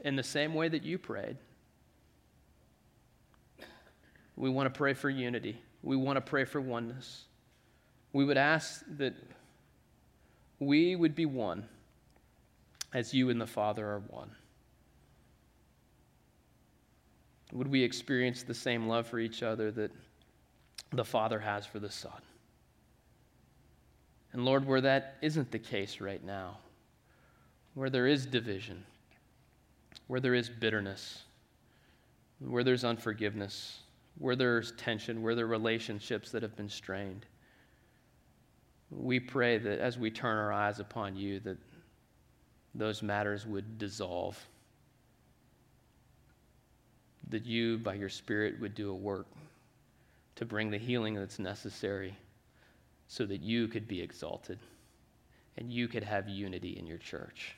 in 0.03 0.15
the 0.15 0.23
same 0.23 0.53
way 0.53 0.67
that 0.67 0.83
you 0.83 0.97
prayed. 0.97 1.37
We 4.35 4.49
want 4.49 4.71
to 4.71 4.77
pray 4.77 4.93
for 4.93 5.09
unity. 5.09 5.59
We 5.81 5.95
want 5.95 6.17
to 6.17 6.21
pray 6.21 6.45
for 6.45 6.61
oneness. 6.61 7.25
We 8.13 8.25
would 8.25 8.37
ask 8.37 8.83
that 8.97 9.15
we 10.59 10.95
would 10.95 11.15
be 11.15 11.25
one 11.25 11.67
as 12.93 13.13
you 13.13 13.29
and 13.29 13.39
the 13.39 13.47
Father 13.47 13.85
are 13.87 13.99
one. 13.99 14.31
Would 17.53 17.67
we 17.67 17.83
experience 17.83 18.43
the 18.43 18.53
same 18.53 18.87
love 18.87 19.07
for 19.07 19.19
each 19.19 19.43
other 19.43 19.71
that 19.71 19.91
the 20.91 21.05
Father 21.05 21.39
has 21.39 21.65
for 21.65 21.79
the 21.79 21.89
Son? 21.89 22.21
And 24.33 24.43
Lord, 24.45 24.65
where 24.65 24.81
that 24.81 25.15
isn't 25.21 25.51
the 25.51 25.59
case 25.59 26.01
right 26.01 26.23
now, 26.23 26.57
where 27.73 27.89
there 27.89 28.07
is 28.07 28.25
division, 28.25 28.83
where 30.07 30.19
there 30.19 30.33
is 30.33 30.49
bitterness, 30.49 31.23
where 32.39 32.63
there's 32.63 32.83
unforgiveness, 32.83 33.79
where 34.17 34.35
there's 34.35 34.73
tension, 34.73 35.21
where 35.21 35.35
there 35.35 35.45
are 35.45 35.49
relationships 35.49 36.31
that 36.31 36.41
have 36.41 36.55
been 36.55 36.69
strained, 36.69 37.25
we 38.89 39.19
pray 39.19 39.57
that 39.57 39.79
as 39.79 39.97
we 39.97 40.09
turn 40.09 40.37
our 40.37 40.51
eyes 40.51 40.79
upon 40.79 41.15
you, 41.15 41.39
that 41.41 41.57
those 42.73 43.01
matters 43.01 43.45
would 43.45 43.77
dissolve. 43.77 44.37
That 47.29 47.45
you, 47.45 47.77
by 47.77 47.95
your 47.95 48.09
Spirit, 48.09 48.59
would 48.59 48.75
do 48.75 48.91
a 48.91 48.95
work 48.95 49.27
to 50.35 50.45
bring 50.45 50.69
the 50.69 50.77
healing 50.77 51.15
that's 51.15 51.39
necessary 51.39 52.15
so 53.07 53.25
that 53.25 53.41
you 53.41 53.67
could 53.67 53.87
be 53.87 54.01
exalted 54.01 54.59
and 55.57 55.71
you 55.71 55.87
could 55.87 56.03
have 56.03 56.29
unity 56.29 56.77
in 56.77 56.85
your 56.85 56.99
church. 56.99 57.55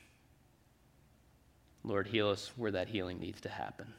Lord, 1.84 2.06
heal 2.06 2.28
us 2.28 2.52
where 2.56 2.70
that 2.70 2.88
healing 2.88 3.20
needs 3.20 3.40
to 3.42 3.48
happen. 3.48 3.92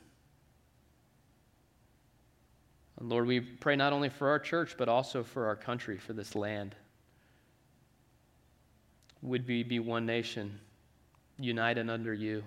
And 2.99 3.09
Lord, 3.09 3.25
we 3.25 3.39
pray 3.39 3.75
not 3.75 3.93
only 3.93 4.09
for 4.09 4.29
our 4.29 4.39
church, 4.39 4.75
but 4.77 4.87
also 4.87 5.23
for 5.23 5.47
our 5.47 5.55
country, 5.55 5.97
for 5.97 6.13
this 6.13 6.35
land. 6.35 6.75
Would 9.23 9.47
we 9.47 9.63
be 9.63 9.79
one 9.79 10.05
nation, 10.05 10.59
united 11.39 11.89
under 11.89 12.13
you, 12.13 12.43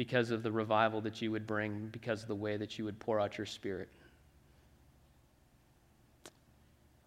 because 0.00 0.30
of 0.30 0.42
the 0.42 0.50
revival 0.50 1.02
that 1.02 1.20
you 1.20 1.30
would 1.30 1.46
bring, 1.46 1.86
because 1.92 2.22
of 2.22 2.28
the 2.28 2.34
way 2.34 2.56
that 2.56 2.78
you 2.78 2.86
would 2.86 2.98
pour 2.98 3.20
out 3.20 3.36
your 3.36 3.44
spirit? 3.44 3.86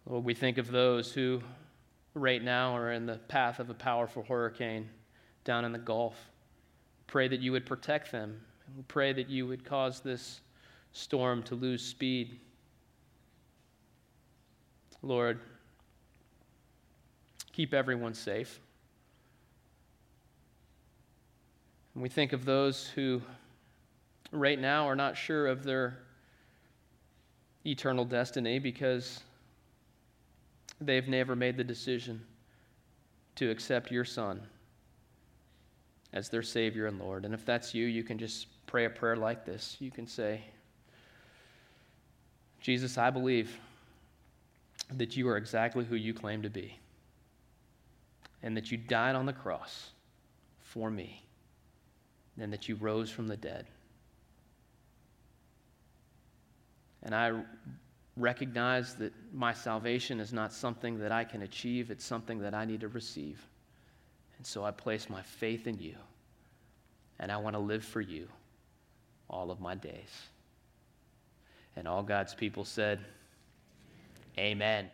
Lord, 0.06 0.22
we 0.22 0.32
think 0.32 0.58
of 0.58 0.70
those 0.70 1.12
who 1.12 1.42
right 2.14 2.40
now 2.40 2.76
are 2.76 2.92
in 2.92 3.04
the 3.04 3.16
path 3.26 3.58
of 3.58 3.68
a 3.68 3.74
powerful 3.74 4.22
hurricane 4.22 4.88
down 5.42 5.64
in 5.64 5.72
the 5.72 5.78
Gulf. 5.78 6.14
Pray 7.08 7.26
that 7.26 7.40
you 7.40 7.50
would 7.50 7.66
protect 7.66 8.12
them. 8.12 8.40
We 8.76 8.84
pray 8.84 9.12
that 9.12 9.28
you 9.28 9.48
would 9.48 9.64
cause 9.64 9.98
this 9.98 10.40
storm 10.92 11.42
to 11.42 11.56
lose 11.56 11.84
speed. 11.84 12.38
Lord, 15.02 15.40
keep 17.50 17.74
everyone 17.74 18.14
safe. 18.14 18.60
And 21.94 22.02
we 22.02 22.08
think 22.08 22.32
of 22.32 22.44
those 22.44 22.88
who 22.88 23.22
right 24.32 24.58
now 24.58 24.88
are 24.88 24.96
not 24.96 25.16
sure 25.16 25.46
of 25.46 25.62
their 25.62 25.98
eternal 27.64 28.04
destiny 28.04 28.58
because 28.58 29.20
they've 30.80 31.08
never 31.08 31.36
made 31.36 31.56
the 31.56 31.64
decision 31.64 32.20
to 33.36 33.50
accept 33.50 33.90
your 33.90 34.04
Son 34.04 34.40
as 36.12 36.28
their 36.28 36.42
Savior 36.42 36.86
and 36.86 36.98
Lord. 36.98 37.24
And 37.24 37.34
if 37.34 37.44
that's 37.44 37.74
you, 37.74 37.86
you 37.86 38.02
can 38.04 38.18
just 38.18 38.46
pray 38.66 38.84
a 38.84 38.90
prayer 38.90 39.16
like 39.16 39.44
this. 39.44 39.76
You 39.80 39.90
can 39.90 40.06
say, 40.06 40.42
Jesus, 42.60 42.98
I 42.98 43.10
believe 43.10 43.58
that 44.92 45.16
you 45.16 45.28
are 45.28 45.36
exactly 45.36 45.84
who 45.84 45.96
you 45.96 46.14
claim 46.14 46.42
to 46.42 46.50
be, 46.50 46.78
and 48.42 48.56
that 48.56 48.70
you 48.70 48.76
died 48.76 49.16
on 49.16 49.26
the 49.26 49.32
cross 49.32 49.90
for 50.60 50.90
me, 50.90 51.22
and 52.40 52.52
that 52.52 52.68
you 52.68 52.76
rose 52.76 53.10
from 53.10 53.26
the 53.28 53.36
dead. 53.36 53.66
And 57.02 57.14
I 57.14 57.32
recognize 58.16 58.94
that 58.94 59.12
my 59.32 59.52
salvation 59.52 60.20
is 60.20 60.32
not 60.32 60.52
something 60.52 60.98
that 60.98 61.12
I 61.12 61.24
can 61.24 61.42
achieve, 61.42 61.90
it's 61.90 62.04
something 62.04 62.38
that 62.40 62.54
I 62.54 62.64
need 62.64 62.80
to 62.80 62.88
receive. 62.88 63.46
And 64.38 64.46
so 64.46 64.64
I 64.64 64.70
place 64.70 65.08
my 65.08 65.22
faith 65.22 65.66
in 65.66 65.78
you, 65.78 65.96
and 67.18 67.30
I 67.30 67.36
want 67.36 67.54
to 67.54 67.60
live 67.60 67.84
for 67.84 68.00
you 68.00 68.28
all 69.28 69.50
of 69.50 69.60
my 69.60 69.74
days. 69.74 70.28
And 71.76 71.88
all 71.88 72.02
God's 72.02 72.34
people 72.34 72.64
said, 72.64 73.00
Amen. 74.38 74.90